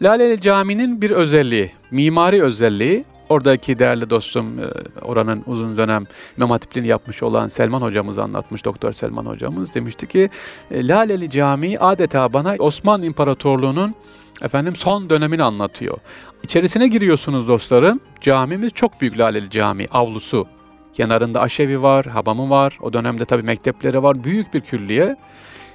[0.01, 4.63] Laleli Camii'nin bir özelliği, mimari özelliği Oradaki değerli dostum e,
[5.01, 6.05] oranın uzun dönem
[6.37, 10.29] İmam Hatipliğini yapmış olan Selman hocamız anlatmış, Doktor Selman hocamız demişti ki
[10.71, 13.95] e, Laleli Camii adeta bana Osmanlı İmparatorluğu'nun
[14.41, 15.97] efendim son dönemini anlatıyor.
[16.43, 17.99] İçerisine giriyorsunuz dostlarım.
[18.21, 20.47] Camimiz çok büyük Laleli Camii, avlusu.
[20.93, 22.77] Kenarında aşevi var, hamamı var.
[22.81, 24.23] O dönemde tabii mektepleri var.
[24.23, 25.15] Büyük bir külliye.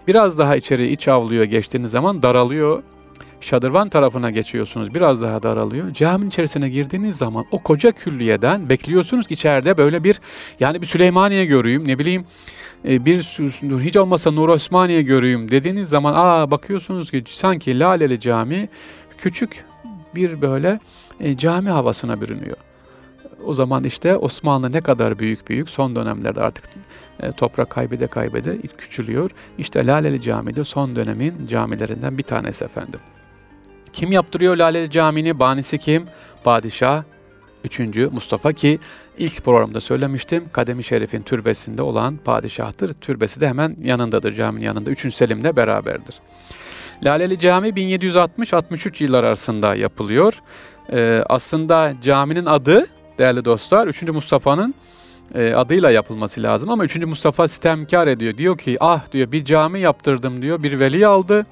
[0.08, 2.82] Biraz daha içeri iç avluya geçtiğiniz zaman daralıyor
[3.40, 5.92] şadırvan tarafına geçiyorsunuz biraz daha daralıyor.
[5.92, 10.20] Caminin içerisine girdiğiniz zaman o koca külliyeden bekliyorsunuz ki içeride böyle bir
[10.60, 12.24] yani bir Süleymaniye göreyim ne bileyim
[12.84, 13.22] e, bir
[13.80, 18.68] hiç olmasa Nur Osmaniye göreyim dediğiniz zaman aa bakıyorsunuz ki sanki Laleli Cami
[19.18, 19.64] küçük
[20.14, 20.80] bir böyle
[21.20, 22.56] e, cami havasına bürünüyor.
[23.44, 26.64] O zaman işte Osmanlı ne kadar büyük büyük son dönemlerde artık
[27.20, 29.30] e, toprak kaybede kaybede küçülüyor.
[29.58, 33.00] İşte Laleli Camii de son dönemin camilerinden bir tanesi efendim.
[33.92, 35.38] Kim yaptırıyor Laleli Camii'ni?
[35.38, 36.04] Banisi kim?
[36.44, 37.02] Padişah
[37.64, 37.80] 3.
[38.12, 38.78] Mustafa ki
[39.18, 40.44] ilk programda söylemiştim.
[40.52, 42.92] Kademi Şerif'in türbesinde olan padişahtır.
[42.92, 44.90] Türbesi de hemen yanındadır caminin yanında.
[44.90, 45.14] 3.
[45.14, 46.14] Selim'le beraberdir.
[47.04, 50.34] Laleli Cami 1760-63 yıllar arasında yapılıyor.
[50.92, 52.86] Ee, aslında caminin adı
[53.18, 54.02] değerli dostlar 3.
[54.02, 54.74] Mustafa'nın
[55.34, 56.96] e, adıyla yapılması lazım ama 3.
[56.96, 58.36] Mustafa sistemkar ediyor.
[58.36, 61.46] Diyor ki ah diyor bir cami yaptırdım diyor bir veli aldı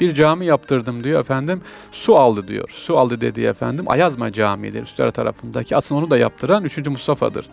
[0.00, 1.60] bir cami yaptırdım diyor efendim.
[1.92, 2.68] Su aldı diyor.
[2.72, 5.76] Su aldı dediği efendim Ayazma Camii'dir üstler tarafındaki.
[5.76, 6.78] Aslında onu da yaptıran 3.
[6.86, 7.46] Mustafa'dır.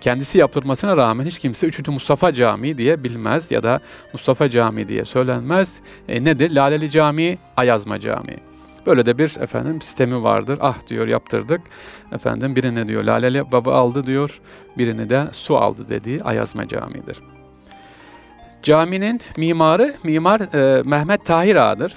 [0.00, 1.88] Kendisi yaptırmasına rağmen hiç kimse 3.
[1.88, 3.80] Mustafa Camii diye bilmez ya da
[4.12, 5.78] Mustafa Camii diye söylenmez.
[6.08, 6.50] E, nedir?
[6.50, 8.38] Laleli Camii, Ayazma Camii.
[8.86, 10.58] Böyle de bir efendim sistemi vardır.
[10.60, 11.60] Ah diyor yaptırdık.
[12.12, 14.40] Efendim birine diyor Laleli Baba aldı diyor.
[14.78, 17.16] Birini de su aldı dediği Ayazma Camii'dir.
[18.62, 21.92] Caminin mimarı Mimar e, Mehmet Tahir Ağa'dır.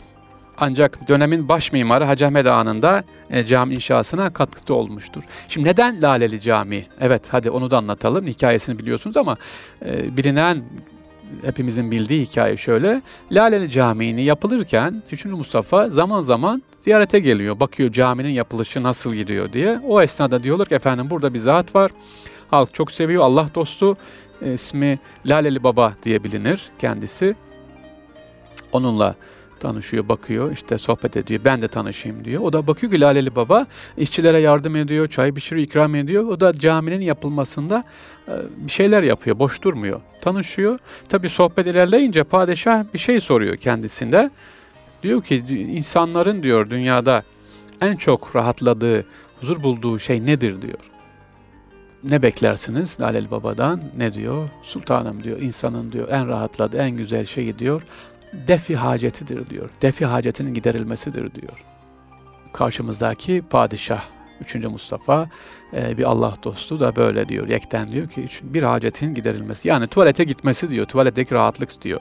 [0.58, 5.24] Ancak dönemin baş mimarı Hacı Ahmet Ağa'nın e, cami inşasına katkıda olmuştur.
[5.48, 6.86] Şimdi neden Laleli Cami?
[7.02, 8.28] Evet hadi onu da anlatalım.
[8.28, 9.38] Hikayesini biliyorsunuz ama
[9.86, 10.64] e, bilinen
[11.42, 13.02] hepimizin bildiği hikaye şöyle.
[13.32, 15.26] Laleli Camii'ni yapılırken 3.
[15.26, 17.60] Mustafa zaman zaman ziyarete geliyor.
[17.60, 19.80] Bakıyor caminin yapılışı nasıl gidiyor diye.
[19.88, 21.92] O esnada diyorlar ki efendim burada bir zat var.
[22.52, 23.24] Halk çok seviyor.
[23.24, 23.98] Allah dostu
[24.42, 27.36] ismi Laleli Baba diye bilinir kendisi.
[28.72, 29.16] Onunla
[29.64, 31.42] tanışıyor, bakıyor, işte sohbet ediyor.
[31.46, 32.42] Ben de tanışayım diyor.
[32.42, 33.68] O da bakıyor ki Laleli Baba
[33.98, 36.24] işçilere yardım ediyor, çay pişiriyor, ikram ediyor.
[36.28, 37.84] O da caminin yapılmasında
[38.28, 40.02] e, bir şeyler yapıyor, boş durmuyor.
[40.22, 40.80] Tanışıyor.
[41.10, 44.32] Tabii sohbet ilerleyince padişah bir şey soruyor kendisinde.
[45.04, 45.36] Diyor ki
[45.72, 47.24] insanların diyor dünyada
[47.82, 49.06] en çok rahatladığı,
[49.42, 50.93] huzur bulduğu şey nedir diyor.
[52.04, 53.82] Ne beklersiniz Laleli Baba'dan?
[53.98, 54.50] Ne diyor?
[54.62, 57.82] Sultanım diyor, insanın diyor en rahatladığı, en güzel şeyi diyor
[58.34, 59.70] defi hacetidir diyor.
[59.82, 61.64] Defi hacetinin giderilmesidir diyor.
[62.54, 64.04] Karşımızdaki padişah
[64.42, 64.56] 3.
[64.56, 65.30] Mustafa
[65.74, 67.48] e, bir Allah dostu da böyle diyor.
[67.48, 69.68] Yekten diyor ki bir hacetin giderilmesi.
[69.68, 70.86] Yani tuvalete gitmesi diyor.
[70.86, 72.00] Tuvaletteki rahatlık diyor.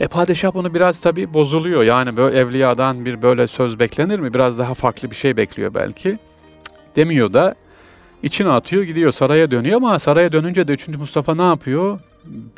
[0.00, 1.82] E padişah bunu biraz tabi bozuluyor.
[1.82, 4.34] Yani böyle evliyadan bir böyle söz beklenir mi?
[4.34, 6.18] Biraz daha farklı bir şey bekliyor belki.
[6.96, 7.54] Demiyor da
[8.22, 10.88] içine atıyor gidiyor saraya dönüyor ama saraya dönünce de 3.
[10.88, 12.00] Mustafa ne yapıyor?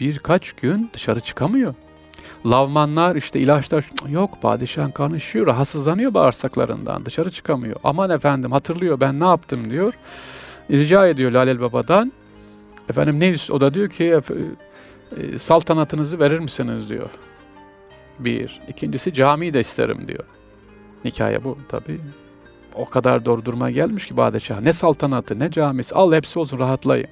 [0.00, 1.74] Birkaç gün dışarı çıkamıyor.
[2.46, 7.76] Lavmanlar işte ilaçlar yok padişahın karnı şişiyor rahatsızlanıyor bağırsaklarından dışarı çıkamıyor.
[7.84, 9.94] Aman efendim hatırlıyor ben ne yaptım diyor.
[10.70, 12.12] Rica ediyor Lalel Baba'dan.
[12.90, 14.20] Efendim ne o da diyor ki
[15.16, 17.10] e, saltanatınızı verir misiniz diyor.
[18.18, 18.60] Bir.
[18.68, 20.24] İkincisi camiyi de isterim diyor.
[21.04, 22.00] Hikaye bu tabi.
[22.80, 24.60] O kadar durdurma gelmiş ki padişah.
[24.60, 27.08] Ne saltanatı ne camisi al hepsi olsun rahatlayın.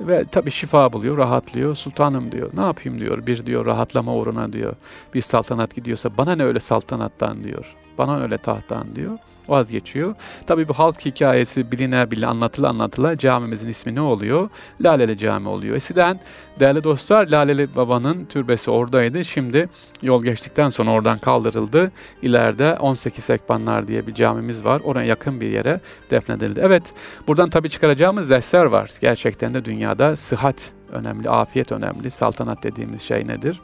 [0.00, 1.74] Ve tabi şifa buluyor, rahatlıyor.
[1.74, 3.26] Sultanım diyor, ne yapayım diyor.
[3.26, 4.74] Bir diyor rahatlama uğruna diyor.
[5.14, 7.74] Bir saltanat gidiyorsa bana ne öyle saltanattan diyor.
[7.98, 10.14] Bana öyle tahttan diyor vazgeçiyor.
[10.46, 14.48] Tabii bu halk hikayesi biline bile anlatıla anlatıla camimizin ismi ne oluyor?
[14.80, 15.76] Laleli Cami oluyor.
[15.76, 16.20] Eskiden
[16.60, 19.24] değerli dostlar Laleli Baba'nın türbesi oradaydı.
[19.24, 19.68] Şimdi
[20.02, 21.92] yol geçtikten sonra oradan kaldırıldı.
[22.22, 24.80] İleride 18 Sekbanlar diye bir camimiz var.
[24.84, 26.60] Oraya yakın bir yere defnedildi.
[26.62, 26.92] Evet
[27.28, 28.90] buradan tabii çıkaracağımız dersler var.
[29.00, 32.10] Gerçekten de dünyada sıhhat önemli, afiyet önemli.
[32.10, 33.60] Saltanat dediğimiz şey nedir?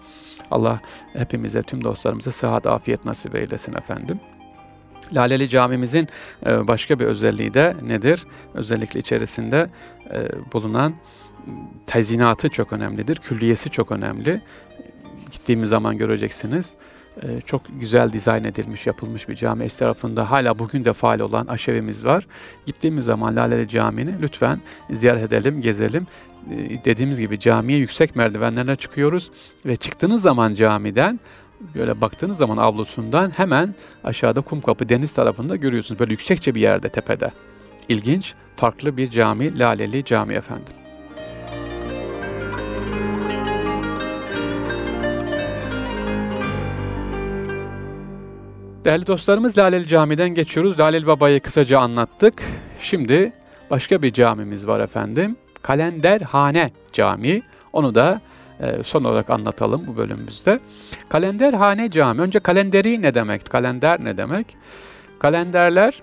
[0.51, 0.81] Allah
[1.13, 4.21] hepimize, tüm dostlarımıza sıhhat, afiyet nasip eylesin efendim.
[5.13, 6.09] Laleli Camimizin
[6.47, 8.27] e, başka bir özelliği de nedir?
[8.55, 9.71] Özellikle içerisinde
[10.11, 10.95] e, bulunan
[11.87, 13.17] tezinatı çok önemlidir.
[13.17, 14.43] Külliyesi çok önemli.
[15.33, 16.77] Gittiğimiz zaman göreceksiniz.
[17.23, 19.65] E, çok güzel dizayn edilmiş, yapılmış bir cami.
[19.65, 22.27] Es tarafında hala bugün de faal olan aşevimiz var.
[22.67, 26.07] Gittiğimiz zaman Laleli Camii'ni lütfen ziyaret edelim, gezelim.
[26.85, 29.31] Dediğimiz gibi camiye yüksek merdivenlerine çıkıyoruz
[29.67, 31.21] ve çıktığınız zaman camiden
[31.75, 36.01] böyle baktığınız zaman avlusundan hemen aşağıda Kumkapı deniz tarafında görüyorsunuz.
[36.01, 37.31] Böyle yüksekçe bir yerde tepede.
[37.89, 40.75] İlginç, farklı bir cami, Laleli Cami efendim.
[48.85, 50.81] Değerli dostlarımız Laleli Cami'den geçiyoruz.
[50.81, 52.43] Laleli Baba'yı kısaca anlattık.
[52.81, 53.33] Şimdi
[53.71, 55.37] başka bir camimiz var efendim.
[55.63, 57.43] Kalenderhane Camii.
[57.73, 58.21] Onu da
[58.61, 60.61] e, son olarak anlatalım bu bölümümüzde.
[61.09, 62.21] Kalenderhane Cami.
[62.21, 63.51] Önce kalenderi ne demek?
[63.51, 64.57] Kalender ne demek?
[65.19, 66.03] Kalenderler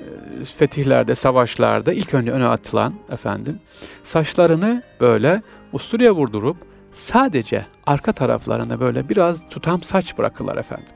[0.00, 3.60] e, fetihlerde, savaşlarda ilk önce öne atılan efendim
[4.02, 5.42] saçlarını böyle
[5.72, 6.56] usturaya vurdurup
[6.92, 10.94] sadece arka taraflarında böyle biraz tutam saç bırakırlar efendim.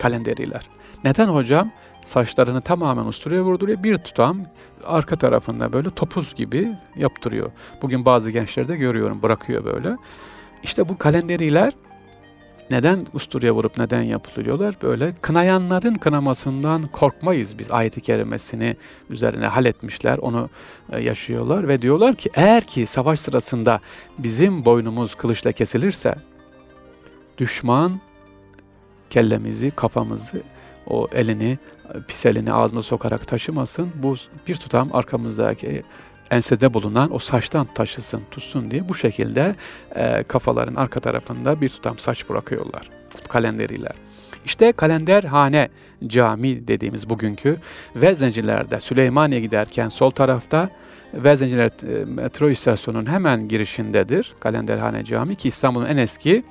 [0.00, 0.68] Kalenderiler.
[1.04, 1.70] Neden hocam?
[2.04, 3.82] Saçlarını tamamen usturaya vurduruyor.
[3.82, 4.40] Bir tutam
[4.84, 7.50] arka tarafında böyle topuz gibi yaptırıyor.
[7.82, 9.96] Bugün bazı gençlerde görüyorum bırakıyor böyle.
[10.62, 11.72] İşte bu kalenderiler
[12.70, 14.74] neden usturaya vurup neden yapılıyorlar?
[14.82, 18.76] Böyle kınayanların kınamasından korkmayız biz ayeti kerimesini
[19.10, 20.48] üzerine halletmişler, onu
[20.92, 23.80] e, yaşıyorlar ve diyorlar ki eğer ki savaş sırasında
[24.18, 26.14] bizim boynumuz kılıçla kesilirse
[27.38, 28.00] düşman
[29.10, 30.42] kellemizi, kafamızı,
[30.86, 31.58] o elini,
[32.08, 33.90] pis elini ağzına sokarak taşımasın.
[33.94, 34.14] Bu
[34.48, 35.82] bir tutam arkamızdaki
[36.30, 39.54] ensede bulunan o saçtan taşısın, tutsun diye bu şekilde
[39.94, 42.90] e, kafaların arka tarafında bir tutam saç bırakıyorlar
[43.28, 43.92] kalenderiler.
[44.44, 45.68] İşte kalenderhane
[46.06, 47.56] cami dediğimiz bugünkü
[47.96, 50.70] Veznencilerde Süleymaniye giderken sol tarafta
[51.14, 56.44] Veznenciler e, metro istasyonunun hemen girişindedir Kalenderhane Cami ki İstanbul'un en eski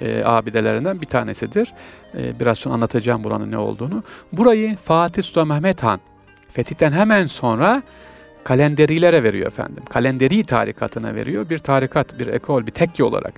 [0.00, 1.72] e, abidelerinden bir tanesidir.
[2.14, 4.02] E, biraz sonra anlatacağım buranın ne olduğunu.
[4.32, 6.00] Burayı Fatih Sultan Mehmet Han
[6.52, 7.82] fetihten hemen sonra
[8.44, 9.84] kalenderilere veriyor efendim.
[9.90, 11.50] Kalenderi tarikatına veriyor.
[11.50, 13.34] Bir tarikat, bir ekol, bir tekke olarak.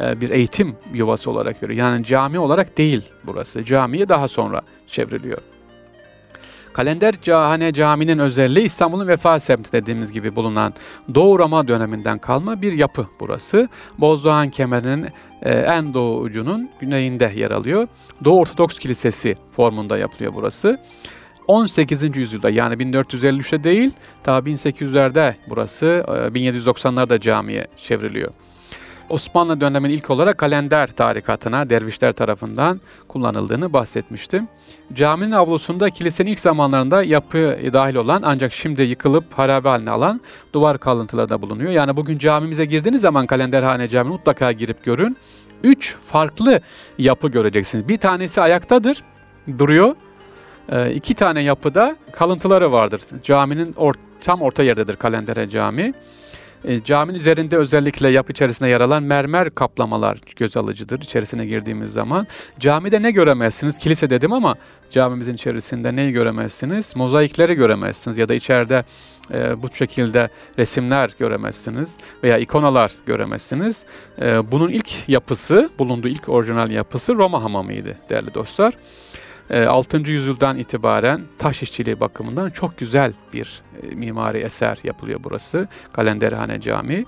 [0.00, 1.78] E, bir eğitim yuvası olarak veriyor.
[1.78, 3.64] Yani cami olarak değil burası.
[3.64, 5.38] Camiye daha sonra çevriliyor.
[6.72, 10.74] Kalender Cahane Camii'nin özelliği İstanbul'un Vefa semti dediğimiz gibi bulunan
[11.14, 13.68] Doğu Roma döneminden kalma bir yapı burası.
[13.98, 15.08] Bozdoğan kemerinin
[15.42, 17.88] e, en doğu ucunun güneyinde yer alıyor.
[18.24, 20.78] Doğu Ortodoks Kilisesi formunda yapılıyor burası.
[21.48, 22.16] 18.
[22.16, 23.90] yüzyılda yani 1453'te değil,
[24.22, 28.32] ta 1800'lerde burası 1790'larda e, camiye çevriliyor.
[29.08, 34.48] Osmanlı döneminin ilk olarak kalender tarikatına dervişler tarafından kullanıldığını bahsetmiştim.
[34.92, 40.20] Caminin avlusunda kilisenin ilk zamanlarında yapı dahil olan ancak şimdi yıkılıp harabe haline alan
[40.52, 41.70] duvar kalıntıları da bulunuyor.
[41.70, 45.16] Yani bugün camimize girdiğiniz zaman Kalenderhane Camii mutlaka girip görün.
[45.62, 46.60] Üç farklı
[46.98, 47.88] yapı göreceksiniz.
[47.88, 49.02] Bir tanesi ayaktadır,
[49.58, 49.94] duruyor.
[50.72, 53.00] Ee, iki tane yapıda kalıntıları vardır.
[53.22, 55.94] Caminin or tam orta yerdedir Kalendere Camii.
[56.64, 62.26] E, caminin üzerinde özellikle yapı içerisinde yer alan mermer kaplamalar göz alıcıdır içerisine girdiğimiz zaman.
[62.60, 63.78] Camide ne göremezsiniz?
[63.78, 64.54] Kilise dedim ama
[64.90, 66.96] camimizin içerisinde neyi göremezsiniz?
[66.96, 68.84] Mozaikleri göremezsiniz ya da içeride
[69.34, 73.84] e, bu şekilde resimler göremezsiniz veya ikonalar göremezsiniz.
[74.20, 78.74] E, bunun ilk yapısı, bulunduğu ilk orijinal yapısı Roma hamamıydı değerli dostlar.
[79.52, 79.96] 6.
[79.96, 85.68] Ee, yüzyıldan itibaren taş işçiliği bakımından çok güzel bir e, mimari eser yapılıyor burası.
[85.92, 87.06] Kalenderhane Camii.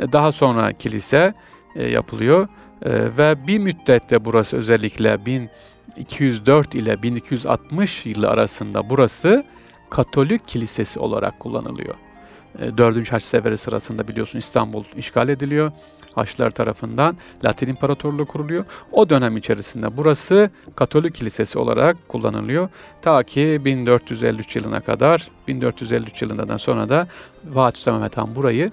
[0.00, 1.34] Ee, daha sonra kilise
[1.76, 2.48] e, yapılıyor
[2.82, 9.44] ee, ve bir müddette burası özellikle 1204 ile 1260 yılı arasında burası
[9.90, 11.94] Katolik Kilisesi olarak kullanılıyor.
[12.58, 13.12] 4.
[13.12, 15.72] Haç Seferi sırasında biliyorsun İstanbul işgal ediliyor.
[16.14, 18.64] Haçlılar tarafından Latin İmparatorluğu kuruluyor.
[18.92, 22.68] O dönem içerisinde burası Katolik Kilisesi olarak kullanılıyor.
[23.02, 27.06] Ta ki 1453 yılına kadar, 1453 yılından sonra da
[27.54, 28.70] Fatih Mehmet Han burayı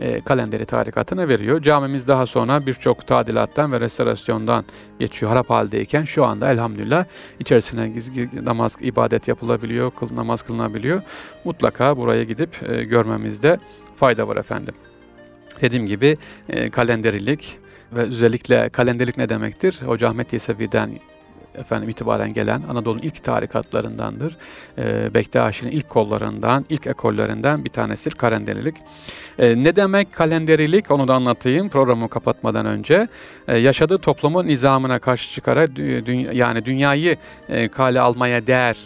[0.00, 1.62] e, kalenderi tarikatına veriyor.
[1.62, 4.64] Camimiz daha sonra birçok tadilattan ve restorasyondan
[4.98, 7.04] geçiyor harap haldeyken şu anda elhamdülillah
[7.40, 11.02] içerisine gizli namaz, ibadet yapılabiliyor, kıl, namaz kılınabiliyor.
[11.44, 13.58] Mutlaka buraya gidip e, görmemizde
[13.96, 14.74] fayda var efendim.
[15.60, 16.16] Dediğim gibi
[16.48, 17.58] e, kalenderilik
[17.92, 19.80] ve özellikle kalenderlik ne demektir?
[19.84, 20.90] Hoca Ahmet Yesevi'den
[21.58, 24.36] efendim itibaren gelen Anadolu'nun ilk tarikatlarındandır.
[24.78, 28.76] E, Bektaşi'nin ilk kollarından, ilk ekollerinden bir tanesidir kalenderilik.
[29.38, 33.08] E, ne demek kalenderilik onu da anlatayım programı kapatmadan önce.
[33.48, 37.16] E, yaşadığı toplumun nizamına karşı çıkarak dünya, yani dünyayı
[37.48, 38.76] e, kale almaya değer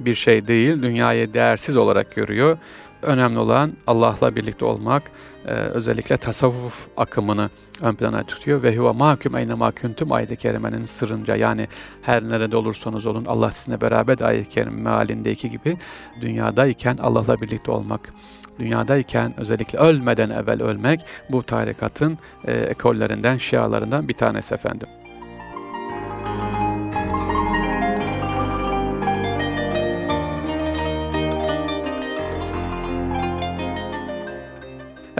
[0.00, 2.58] bir şey değil, dünyayı değersiz olarak görüyor
[3.02, 5.02] önemli olan Allah'la birlikte olmak,
[5.46, 7.50] e, özellikle tasavvuf akımını
[7.82, 8.62] ön plana tutuyor.
[8.62, 11.68] Ve huve mahkum eyne mahkuntum ayet-i kerimenin sırrınca yani
[12.02, 15.76] her nerede olursanız olun Allah sizinle beraber de ayet-i kerime mealindeki gibi
[16.20, 18.12] dünyadayken Allah'la birlikte olmak
[18.58, 24.88] dünyadayken özellikle ölmeden evvel ölmek bu tarikatın e, ekollerinden, şialarından bir tanesi efendim.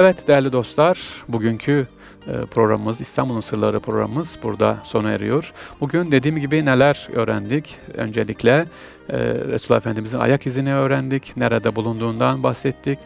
[0.01, 0.99] Evet değerli dostlar,
[1.29, 1.87] bugünkü
[2.27, 5.53] e, programımız, İstanbul'un Sırları programımız burada sona eriyor.
[5.81, 7.77] Bugün dediğim gibi neler öğrendik?
[7.95, 8.67] Öncelikle
[9.09, 12.99] e, Resulullah Efendimizin ayak izini öğrendik, nerede bulunduğundan bahsettik.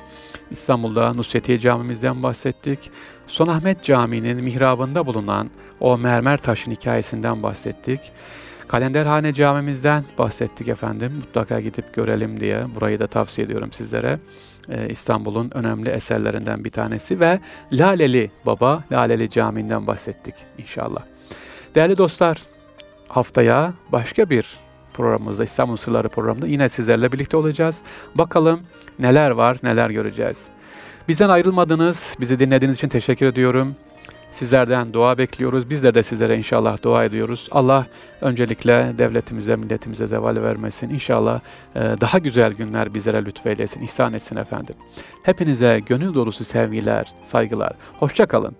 [0.50, 2.90] İstanbul'da Nusretiye Camimizden bahsettik.
[3.26, 8.00] Sonahmet Camii'nin mihrabında bulunan o mermer taşın hikayesinden bahsettik.
[8.68, 11.12] Kalenderhane Camimizden bahsettik efendim.
[11.12, 12.64] Mutlaka gidip görelim diye.
[12.74, 14.18] Burayı da tavsiye ediyorum sizlere.
[14.68, 17.40] Ee, İstanbul'un önemli eserlerinden bir tanesi ve
[17.72, 21.02] Laleli Baba, Laleli Camii'nden bahsettik inşallah.
[21.74, 22.42] Değerli dostlar,
[23.08, 24.56] haftaya başka bir
[24.94, 27.82] programımızda, İstanbul Sırları programında yine sizlerle birlikte olacağız.
[28.14, 28.60] Bakalım
[28.98, 30.48] neler var, neler göreceğiz.
[31.08, 33.76] Bizden ayrılmadınız, bizi dinlediğiniz için teşekkür ediyorum.
[34.34, 35.70] Sizlerden dua bekliyoruz.
[35.70, 37.48] Bizler de sizlere inşallah dua ediyoruz.
[37.50, 37.86] Allah
[38.20, 40.90] öncelikle devletimize, milletimize zeval vermesin.
[40.90, 41.40] İnşallah
[41.74, 44.74] e, daha güzel günler bizlere lütfeylesin, ihsan etsin efendim.
[45.22, 47.72] Hepinize gönül dolusu sevgiler, saygılar.
[47.98, 48.56] Hoşça kalın.